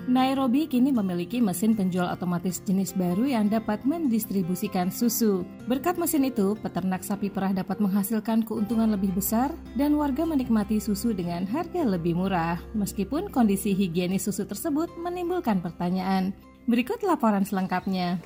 Nairobi 0.09 0.65
kini 0.65 0.89
memiliki 0.89 1.37
mesin 1.37 1.77
penjual 1.77 2.09
otomatis 2.09 2.65
jenis 2.65 2.97
baru 2.97 3.29
yang 3.29 3.53
dapat 3.53 3.85
mendistribusikan 3.85 4.89
susu. 4.89 5.45
Berkat 5.69 6.01
mesin 6.01 6.25
itu, 6.25 6.57
peternak 6.65 7.05
sapi 7.05 7.29
perah 7.29 7.53
dapat 7.53 7.77
menghasilkan 7.77 8.41
keuntungan 8.41 8.89
lebih 8.89 9.13
besar 9.13 9.53
dan 9.77 9.93
warga 10.01 10.25
menikmati 10.25 10.81
susu 10.81 11.13
dengan 11.13 11.45
harga 11.45 11.85
lebih 11.85 12.17
murah. 12.17 12.57
Meskipun 12.73 13.29
kondisi 13.29 13.77
higienis 13.77 14.25
susu 14.25 14.49
tersebut 14.49 14.89
menimbulkan 14.97 15.61
pertanyaan. 15.61 16.33
Berikut 16.65 17.05
laporan 17.05 17.45
selengkapnya. 17.45 18.17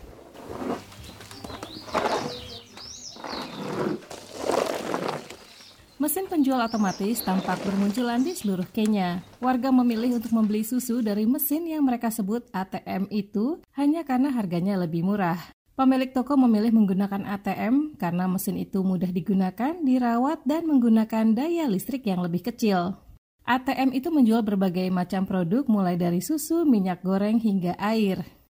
Mesin 6.03 6.27
penjual 6.27 6.59
otomatis 6.59 7.23
tampak 7.23 7.63
bermunculan 7.63 8.27
di 8.27 8.35
seluruh 8.35 8.67
Kenya. 8.75 9.23
Warga 9.39 9.71
memilih 9.71 10.19
untuk 10.19 10.35
membeli 10.35 10.67
susu 10.67 10.99
dari 10.99 11.31
mesin 11.31 11.63
yang 11.63 11.87
mereka 11.87 12.11
sebut 12.11 12.43
ATM 12.51 13.07
itu 13.15 13.63
hanya 13.79 14.03
karena 14.03 14.35
harganya 14.35 14.75
lebih 14.83 15.07
murah. 15.07 15.39
Pemilik 15.79 16.11
toko 16.11 16.35
memilih 16.35 16.75
menggunakan 16.75 17.23
ATM 17.39 17.95
karena 18.03 18.27
mesin 18.27 18.59
itu 18.59 18.83
mudah 18.83 19.15
digunakan, 19.15 19.79
dirawat, 19.79 20.43
dan 20.43 20.67
menggunakan 20.67 21.39
daya 21.39 21.71
listrik 21.71 22.03
yang 22.03 22.19
lebih 22.19 22.51
kecil. 22.51 22.99
ATM 23.47 23.95
itu 23.95 24.11
menjual 24.11 24.43
berbagai 24.43 24.91
macam 24.91 25.23
produk 25.23 25.63
mulai 25.71 25.95
dari 25.95 26.19
susu, 26.19 26.67
minyak 26.67 27.07
goreng, 27.07 27.39
hingga 27.39 27.79
air. 27.79 28.42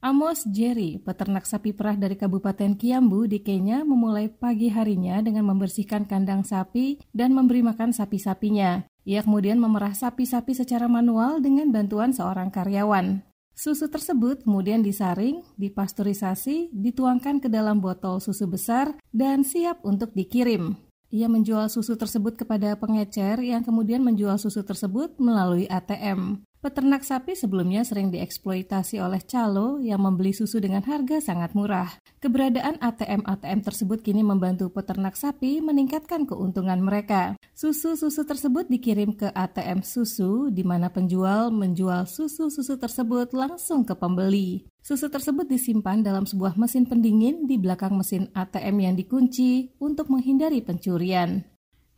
Amos 0.00 0.48
Jerry, 0.48 0.96
peternak 0.96 1.44
sapi 1.44 1.76
perah 1.76 1.92
dari 1.92 2.16
Kabupaten 2.16 2.72
Kiambu 2.72 3.28
di 3.28 3.44
Kenya, 3.44 3.84
memulai 3.84 4.32
pagi 4.32 4.72
harinya 4.72 5.20
dengan 5.20 5.44
membersihkan 5.52 6.08
kandang 6.08 6.40
sapi 6.40 7.04
dan 7.12 7.36
memberi 7.36 7.60
makan 7.60 7.92
sapi-sapinya. 7.92 8.88
Ia 9.04 9.20
kemudian 9.20 9.60
memerah 9.60 9.92
sapi-sapi 9.92 10.56
secara 10.56 10.88
manual 10.88 11.44
dengan 11.44 11.68
bantuan 11.68 12.16
seorang 12.16 12.48
karyawan. 12.48 13.20
Susu 13.52 13.92
tersebut 13.92 14.48
kemudian 14.48 14.80
disaring, 14.80 15.44
dipasteurisasi, 15.60 16.72
dituangkan 16.72 17.44
ke 17.44 17.52
dalam 17.52 17.84
botol 17.84 18.24
susu 18.24 18.48
besar, 18.48 18.96
dan 19.12 19.44
siap 19.44 19.84
untuk 19.84 20.16
dikirim. 20.16 20.80
Ia 21.12 21.28
menjual 21.28 21.68
susu 21.68 22.00
tersebut 22.00 22.40
kepada 22.40 22.72
pengecer 22.80 23.36
yang 23.44 23.60
kemudian 23.60 24.00
menjual 24.00 24.40
susu 24.40 24.64
tersebut 24.64 25.20
melalui 25.20 25.68
ATM. 25.68 26.40
Peternak 26.60 27.08
sapi 27.08 27.32
sebelumnya 27.32 27.80
sering 27.88 28.12
dieksploitasi 28.12 29.00
oleh 29.00 29.24
calo 29.24 29.80
yang 29.80 30.04
membeli 30.04 30.36
susu 30.36 30.60
dengan 30.60 30.84
harga 30.84 31.16
sangat 31.16 31.56
murah. 31.56 31.88
Keberadaan 32.20 32.76
ATM-ATM 32.76 33.64
tersebut 33.64 34.04
kini 34.04 34.20
membantu 34.20 34.68
peternak 34.68 35.16
sapi 35.16 35.64
meningkatkan 35.64 36.28
keuntungan 36.28 36.76
mereka. 36.84 37.32
Susu-susu 37.56 38.28
tersebut 38.28 38.68
dikirim 38.68 39.16
ke 39.16 39.32
ATM 39.32 39.80
susu 39.80 40.52
di 40.52 40.60
mana 40.60 40.92
penjual 40.92 41.48
menjual 41.48 42.04
susu-susu 42.04 42.76
tersebut 42.76 43.32
langsung 43.32 43.80
ke 43.88 43.96
pembeli. 43.96 44.68
Susu 44.84 45.08
tersebut 45.08 45.48
disimpan 45.48 46.04
dalam 46.04 46.28
sebuah 46.28 46.60
mesin 46.60 46.84
pendingin 46.84 47.48
di 47.48 47.56
belakang 47.56 47.96
mesin 47.96 48.28
ATM 48.36 48.84
yang 48.84 48.94
dikunci 49.00 49.80
untuk 49.80 50.12
menghindari 50.12 50.60
pencurian. 50.60 51.40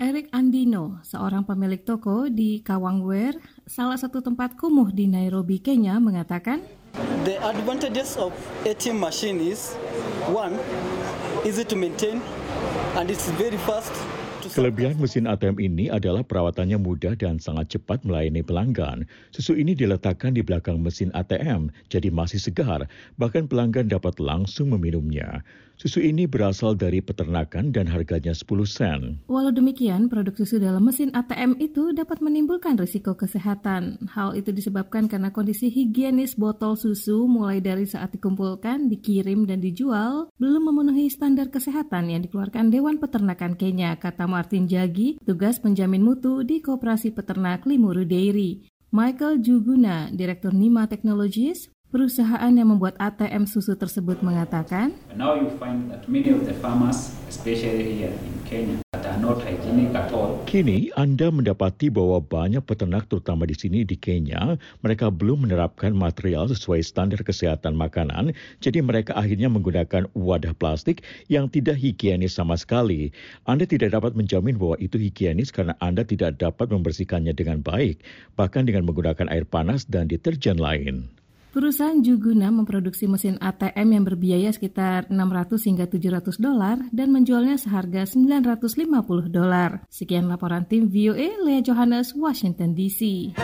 Eric 0.00 0.32
Andino, 0.32 1.04
seorang 1.04 1.44
pemilik 1.44 1.84
toko 1.84 2.24
di 2.32 2.64
Kawangware, 2.64 3.36
salah 3.68 4.00
satu 4.00 4.24
tempat 4.24 4.56
kumuh 4.56 4.88
di 4.88 5.04
Nairobi, 5.04 5.60
Kenya, 5.60 6.00
mengatakan, 6.00 6.64
The 7.28 7.36
advantages 7.44 8.16
of 8.16 8.32
ATM 8.64 9.00
machine 9.00 9.40
is 9.40 9.76
one, 10.32 10.56
easy 11.44 11.64
to 11.64 11.76
maintain 11.76 12.24
and 12.96 13.08
it's 13.12 13.28
very 13.36 13.60
fast 13.68 13.92
Kelebihan 14.42 14.98
mesin 14.98 15.30
ATM 15.30 15.62
ini 15.62 15.86
adalah 15.86 16.26
perawatannya 16.26 16.74
mudah 16.74 17.14
dan 17.14 17.38
sangat 17.38 17.78
cepat 17.78 18.02
melayani 18.02 18.42
pelanggan. 18.42 19.06
Susu 19.30 19.54
ini 19.54 19.78
diletakkan 19.78 20.34
di 20.34 20.42
belakang 20.42 20.82
mesin 20.82 21.14
ATM, 21.14 21.70
jadi 21.86 22.10
masih 22.10 22.42
segar, 22.42 22.90
bahkan 23.14 23.46
pelanggan 23.46 23.86
dapat 23.86 24.18
langsung 24.18 24.74
meminumnya. 24.74 25.46
Susu 25.82 25.98
ini 25.98 26.30
berasal 26.30 26.78
dari 26.78 27.02
peternakan 27.02 27.74
dan 27.74 27.90
harganya 27.90 28.30
10 28.30 28.46
sen. 28.70 29.18
Walau 29.26 29.50
demikian, 29.50 30.06
produk 30.06 30.30
susu 30.38 30.62
dalam 30.62 30.86
mesin 30.86 31.10
ATM 31.10 31.58
itu 31.58 31.90
dapat 31.90 32.22
menimbulkan 32.22 32.78
risiko 32.78 33.18
kesehatan. 33.18 33.98
Hal 34.06 34.38
itu 34.38 34.54
disebabkan 34.54 35.10
karena 35.10 35.34
kondisi 35.34 35.74
higienis 35.74 36.38
botol 36.38 36.78
susu 36.78 37.26
mulai 37.26 37.58
dari 37.58 37.82
saat 37.82 38.14
dikumpulkan, 38.14 38.86
dikirim, 38.94 39.42
dan 39.42 39.58
dijual 39.58 40.30
belum 40.38 40.70
memenuhi 40.70 41.10
standar 41.10 41.50
kesehatan 41.50 42.14
yang 42.14 42.22
dikeluarkan 42.22 42.70
Dewan 42.70 43.02
Peternakan 43.02 43.58
Kenya, 43.58 43.98
kata 43.98 44.30
Martin 44.30 44.70
Jagi, 44.70 45.18
tugas 45.26 45.58
penjamin 45.58 46.06
mutu 46.06 46.46
di 46.46 46.62
Koperasi 46.62 47.10
Peternak 47.10 47.66
Limuru 47.66 48.06
Dairy. 48.06 48.70
Michael 48.92 49.40
Juguna, 49.40 50.12
Direktur 50.12 50.52
Nima 50.52 50.84
Technologies, 50.84 51.71
Perusahaan 51.92 52.48
yang 52.48 52.72
membuat 52.72 52.96
ATM 52.96 53.44
susu 53.44 53.76
tersebut 53.76 54.24
mengatakan, 54.24 54.96
Now 55.12 55.36
you 55.36 55.52
find 55.60 55.92
that 55.92 56.08
many 56.08 56.32
of 56.32 56.48
the 56.48 56.56
farmers, 56.56 57.12
especially 57.28 58.00
here 58.00 58.16
in 58.16 58.32
Kenya, 58.48 58.80
that 58.96 59.04
are 59.04 59.20
not 59.20 59.44
hygienic 59.44 59.92
at 59.92 60.08
all. 60.08 60.40
Kini 60.48 60.88
Anda 60.96 61.28
mendapati 61.28 61.92
bahwa 61.92 62.24
banyak 62.24 62.64
peternak 62.64 63.12
terutama 63.12 63.44
di 63.44 63.52
sini 63.52 63.84
di 63.84 64.00
Kenya, 64.00 64.56
mereka 64.80 65.12
belum 65.12 65.44
menerapkan 65.44 65.92
material 65.92 66.48
sesuai 66.48 66.80
standar 66.80 67.20
kesehatan 67.20 67.76
makanan, 67.76 68.32
jadi 68.64 68.80
mereka 68.80 69.12
akhirnya 69.12 69.52
menggunakan 69.52 70.08
wadah 70.16 70.56
plastik 70.56 71.04
yang 71.28 71.52
tidak 71.52 71.76
higienis 71.76 72.40
sama 72.40 72.56
sekali. 72.56 73.12
Anda 73.44 73.68
tidak 73.68 73.92
dapat 73.92 74.16
menjamin 74.16 74.56
bahwa 74.56 74.80
itu 74.80 74.96
higienis 74.96 75.52
karena 75.52 75.76
Anda 75.84 76.08
tidak 76.08 76.40
dapat 76.40 76.72
membersihkannya 76.72 77.36
dengan 77.36 77.60
baik, 77.60 78.00
bahkan 78.40 78.64
dengan 78.64 78.88
menggunakan 78.88 79.28
air 79.28 79.44
panas 79.44 79.84
dan 79.84 80.08
deterjen 80.08 80.56
lain. 80.56 81.12
Perusahaan 81.52 82.00
Juguna 82.00 82.48
memproduksi 82.48 83.04
mesin 83.04 83.36
ATM 83.36 83.88
yang 83.92 84.04
berbiaya 84.08 84.48
sekitar 84.56 85.04
600 85.12 85.68
hingga 85.68 85.84
700 85.84 86.40
dolar 86.40 86.80
dan 86.88 87.12
menjualnya 87.12 87.60
seharga 87.60 88.08
950 88.08 89.28
dolar. 89.28 89.84
Sekian 89.92 90.32
laporan 90.32 90.64
tim 90.64 90.88
VOA, 90.88 91.36
Lea 91.44 91.60
Johannes, 91.60 92.16
Washington 92.16 92.72
DC. 92.72 93.36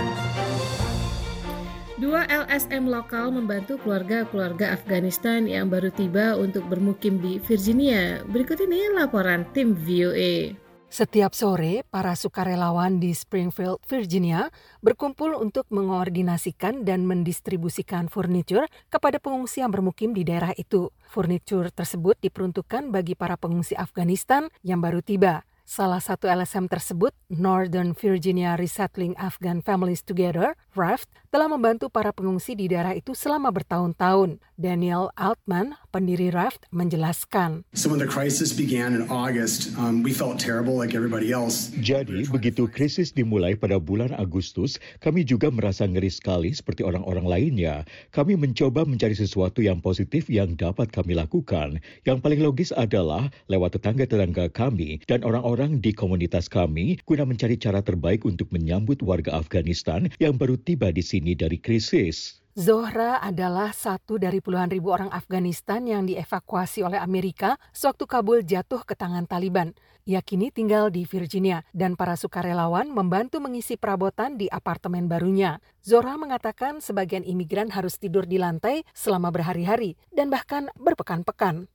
Dua 2.01 2.25
LSM 2.25 2.89
lokal 2.89 3.29
membantu 3.29 3.77
keluarga-keluarga 3.85 4.73
Afghanistan 4.73 5.45
yang 5.45 5.69
baru 5.69 5.93
tiba 5.93 6.33
untuk 6.41 6.65
bermukim 6.65 7.21
di 7.21 7.37
Virginia. 7.45 8.25
Berikut 8.25 8.57
ini 8.65 8.89
laporan 8.89 9.45
tim 9.53 9.77
VOA. 9.77 10.68
Setiap 10.89 11.37
sore, 11.37 11.85
para 11.93 12.17
sukarelawan 12.17 12.97
di 12.97 13.13
Springfield, 13.13 13.85
Virginia, 13.93 14.49
berkumpul 14.81 15.37
untuk 15.37 15.69
mengoordinasikan 15.69 16.81
dan 16.81 17.05
mendistribusikan 17.05 18.09
furniture 18.09 18.65
kepada 18.89 19.21
pengungsi 19.21 19.61
yang 19.61 19.69
bermukim 19.69 20.17
di 20.17 20.25
daerah 20.25 20.57
itu. 20.57 20.89
Furniture 21.13 21.69
tersebut 21.69 22.17
diperuntukkan 22.25 22.89
bagi 22.89 23.13
para 23.13 23.37
pengungsi 23.37 23.77
Afghanistan 23.77 24.49
yang 24.65 24.81
baru 24.81 25.05
tiba. 25.05 25.45
Salah 25.69 26.01
satu 26.01 26.33
LSM 26.33 26.65
tersebut, 26.65 27.13
Northern 27.29 27.93
Virginia 27.93 28.57
Resettling 28.57 29.13
Afghan 29.21 29.61
Families 29.61 30.01
Together, 30.01 30.57
RAFT, 30.73 31.13
telah 31.29 31.45
membantu 31.45 31.93
para 31.93 32.09
pengungsi 32.09 32.57
di 32.57 32.73
daerah 32.73 32.97
itu 32.97 33.13
selama 33.13 33.53
bertahun-tahun. 33.53 34.41
Daniel 34.57 35.13
Altman, 35.13 35.77
pendiri 35.93 36.33
RAFT, 36.33 36.73
menjelaskan. 36.73 37.69
So 37.77 37.93
when 37.93 38.01
the 38.01 38.09
crisis 38.09 38.57
began 38.57 38.97
in 38.97 39.13
August, 39.13 39.77
um, 39.77 40.01
we 40.01 40.17
felt 40.17 40.41
terrible 40.41 40.73
like 40.73 40.97
everybody 40.97 41.37
else. 41.37 41.69
Jadi, 41.85 42.25
begitu 42.33 42.65
krisis 42.65 43.13
dimulai 43.13 43.53
pada 43.53 43.77
bulan 43.77 44.17
Agustus, 44.17 44.81
kami 45.05 45.21
juga 45.21 45.53
merasa 45.53 45.85
ngeri 45.85 46.09
sekali 46.09 46.49
seperti 46.57 46.81
orang-orang 46.81 47.29
lainnya. 47.29 47.85
Kami 48.09 48.41
mencoba 48.41 48.89
mencari 48.89 49.13
sesuatu 49.13 49.61
yang 49.61 49.85
positif 49.85 50.33
yang 50.33 50.57
dapat 50.57 50.89
kami 50.89 51.13
lakukan. 51.13 51.77
Yang 52.09 52.19
paling 52.25 52.41
logis 52.41 52.73
adalah 52.73 53.29
lewat 53.53 53.77
tetangga-tetangga 53.77 54.49
kami 54.57 55.05
dan 55.05 55.21
orang-orang 55.29 55.58
di 55.67 55.91
komunitas 55.91 56.47
kami 56.47 57.03
guna 57.03 57.27
mencari 57.27 57.59
cara 57.59 57.83
terbaik 57.83 58.23
untuk 58.23 58.47
menyambut 58.55 59.03
warga 59.03 59.35
Afghanistan 59.35 60.07
yang 60.23 60.39
baru 60.39 60.55
tiba 60.55 60.95
di 60.95 61.03
sini 61.03 61.35
dari 61.35 61.59
krisis. 61.59 62.39
Zohra 62.59 63.23
adalah 63.23 63.71
satu 63.71 64.19
dari 64.19 64.43
puluhan 64.43 64.67
ribu 64.67 64.91
orang 64.91 65.15
Afghanistan 65.15 65.79
yang 65.87 66.11
dievakuasi 66.11 66.83
oleh 66.83 66.99
Amerika 66.99 67.55
sewaktu 67.71 68.11
Kabul 68.11 68.43
jatuh 68.43 68.83
ke 68.83 68.99
tangan 68.99 69.31
Taliban. 69.31 69.79
Ia 70.09 70.25
kini 70.25 70.51
tinggal 70.51 70.91
di 70.91 71.05
Virginia 71.05 71.63
dan 71.71 71.95
para 71.95 72.17
sukarelawan 72.19 72.91
membantu 72.91 73.39
mengisi 73.45 73.77
perabotan 73.79 74.41
di 74.41 74.51
apartemen 74.51 75.05
barunya. 75.07 75.63
Zora 75.85 76.17
mengatakan 76.17 76.81
sebagian 76.81 77.23
imigran 77.29 77.69
harus 77.71 78.01
tidur 78.01 78.25
di 78.25 78.41
lantai 78.41 78.89
selama 78.97 79.29
berhari-hari 79.29 80.01
dan 80.09 80.33
bahkan 80.33 80.73
berpekan-pekan. 80.81 81.69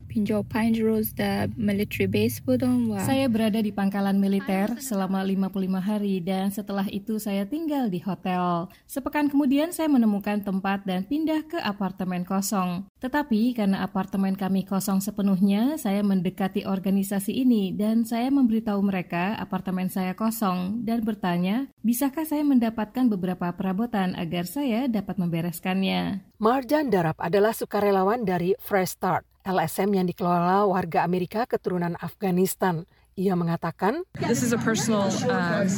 Saya 3.06 3.30
berada 3.30 3.62
di 3.62 3.70
pangkalan 3.70 4.18
militer 4.18 4.82
selama 4.82 5.22
55 5.22 5.54
hari 5.80 6.18
dan 6.18 6.50
setelah 6.50 6.90
itu 6.90 7.22
saya 7.22 7.46
tinggal 7.46 7.88
di 7.94 8.02
hotel. 8.02 8.66
Sepekan 8.90 9.30
kemudian 9.30 9.70
saya 9.70 9.88
menemukan 9.94 10.42
tempat 10.42 10.73
dan 10.82 11.06
pindah 11.06 11.46
ke 11.46 11.62
apartemen 11.62 12.26
kosong. 12.26 12.90
Tetapi 12.98 13.54
karena 13.54 13.86
apartemen 13.86 14.34
kami 14.34 14.66
kosong 14.66 14.98
sepenuhnya, 14.98 15.78
saya 15.78 16.02
mendekati 16.02 16.66
organisasi 16.66 17.38
ini 17.46 17.70
dan 17.70 18.02
saya 18.10 18.34
memberitahu 18.34 18.82
mereka 18.82 19.38
apartemen 19.38 19.94
saya 19.94 20.18
kosong 20.18 20.82
dan 20.82 21.06
bertanya, 21.06 21.70
bisakah 21.86 22.26
saya 22.26 22.42
mendapatkan 22.42 23.06
beberapa 23.14 23.54
perabotan 23.54 24.18
agar 24.18 24.50
saya 24.50 24.90
dapat 24.90 25.22
membereskannya. 25.22 26.26
Marjan 26.42 26.90
Darab 26.90 27.22
adalah 27.22 27.54
sukarelawan 27.54 28.26
dari 28.26 28.58
Fresh 28.58 28.98
Start, 28.98 29.30
LSM 29.46 29.94
yang 29.94 30.10
dikelola 30.10 30.66
warga 30.66 31.06
Amerika 31.06 31.46
keturunan 31.46 31.94
Afghanistan. 32.02 32.90
Ia 33.14 33.38
mengatakan, 33.38 34.02
This 34.18 34.42
is 34.42 34.58
a 34.58 34.60
personal 34.60 35.14
uh, 35.30 35.70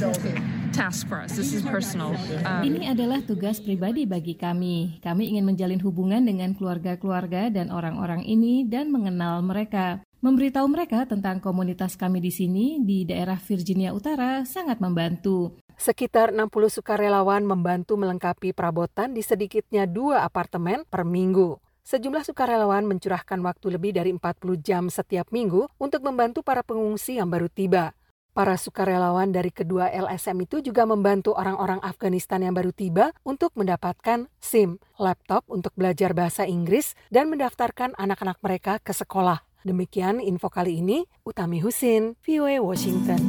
task 0.75 1.07
for 1.07 1.23
us. 1.23 1.31
This 1.39 1.55
is 1.55 1.63
personal. 1.63 2.11
Um, 2.43 2.67
Ini 2.67 2.91
adalah 2.91 3.23
tugas 3.23 3.63
pribadi 3.63 4.03
bagi 4.03 4.35
kami. 4.35 4.99
Kami 4.99 5.31
ingin 5.31 5.47
menjalin 5.47 5.79
hubungan 5.79 6.27
dengan 6.27 6.51
keluarga-keluarga 6.51 7.47
dan 7.47 7.71
orang-orang 7.71 8.27
ini 8.27 8.67
dan 8.67 8.91
mengenal 8.91 9.39
mereka. 9.39 10.03
Memberitahu 10.19 10.67
mereka 10.67 11.07
tentang 11.07 11.39
komunitas 11.39 11.95
kami 11.95 12.19
di 12.19 12.33
sini 12.33 12.83
di 12.83 13.07
daerah 13.07 13.39
Virginia 13.39 13.95
Utara 13.95 14.43
sangat 14.43 14.83
membantu. 14.83 15.55
Sekitar 15.79 16.35
60 16.35 16.51
sukarelawan 16.67 17.47
membantu 17.47 17.95
melengkapi 17.95 18.51
perabotan 18.51 19.15
di 19.15 19.23
sedikitnya 19.23 19.87
dua 19.87 20.27
apartemen 20.27 20.83
per 20.87 21.07
minggu. 21.07 21.55
Sejumlah 21.85 22.25
sukarelawan 22.25 22.89
mencurahkan 22.89 23.37
waktu 23.45 23.77
lebih 23.77 23.91
dari 23.93 24.09
40 24.09 24.57
jam 24.65 24.83
setiap 24.89 25.29
minggu 25.29 25.69
untuk 25.77 26.01
membantu 26.01 26.41
para 26.41 26.65
pengungsi 26.65 27.21
yang 27.21 27.29
baru 27.29 27.45
tiba. 27.45 27.93
Para 28.35 28.59
sukarelawan 28.59 29.31
dari 29.31 29.47
kedua 29.47 29.87
LSM 29.87 30.43
itu 30.43 30.59
juga 30.59 30.83
membantu 30.83 31.31
orang-orang 31.39 31.79
Afghanistan 31.79 32.43
yang 32.43 32.51
baru 32.51 32.75
tiba 32.75 33.15
untuk 33.23 33.55
mendapatkan 33.55 34.27
SIM, 34.43 34.75
laptop 34.99 35.47
untuk 35.47 35.71
belajar 35.79 36.11
bahasa 36.11 36.43
Inggris, 36.43 36.99
dan 37.07 37.31
mendaftarkan 37.31 37.95
anak-anak 37.95 38.35
mereka 38.43 38.83
ke 38.83 38.91
sekolah. 38.91 39.39
Demikian 39.63 40.19
info 40.19 40.51
kali 40.51 40.83
ini, 40.83 41.07
Utami 41.23 41.63
Husin, 41.63 42.19
VOA 42.27 42.59
Washington. 42.59 43.23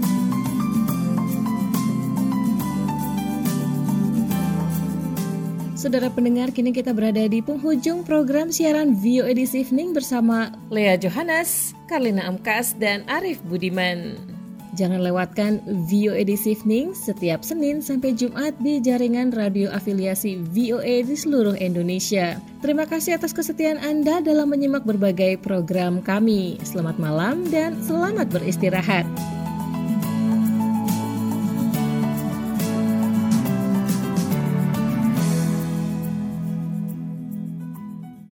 Saudara 5.79 6.11
pendengar, 6.11 6.51
kini 6.51 6.75
kita 6.75 6.91
berada 6.91 7.31
di 7.31 7.39
penghujung 7.47 8.03
program 8.03 8.51
siaran 8.51 8.99
VOA 8.99 9.39
This 9.39 9.55
Evening 9.55 9.95
bersama 9.95 10.51
Lea 10.67 10.99
Johannes, 10.99 11.79
Karlina 11.87 12.27
Amkas, 12.27 12.75
dan 12.75 13.07
Arif 13.07 13.39
Budiman. 13.47 14.36
Jangan 14.77 15.01
lewatkan 15.01 15.65
VOA 15.89 16.29
This 16.29 16.45
Evening 16.45 16.93
setiap 16.93 17.41
Senin 17.41 17.81
sampai 17.81 18.13
Jumat 18.13 18.53
di 18.61 18.77
jaringan 18.77 19.33
radio 19.33 19.73
afiliasi 19.73 20.37
VOA 20.53 21.01
di 21.01 21.17
seluruh 21.17 21.57
Indonesia. 21.57 22.37
Terima 22.61 22.85
kasih 22.85 23.17
atas 23.17 23.33
kesetiaan 23.33 23.81
Anda 23.81 24.21
dalam 24.21 24.53
menyimak 24.53 24.85
berbagai 24.85 25.41
program 25.41 26.05
kami. 26.05 26.61
Selamat 26.61 27.01
malam 27.01 27.49
dan 27.49 27.81
selamat 27.81 28.29
beristirahat. 28.29 29.09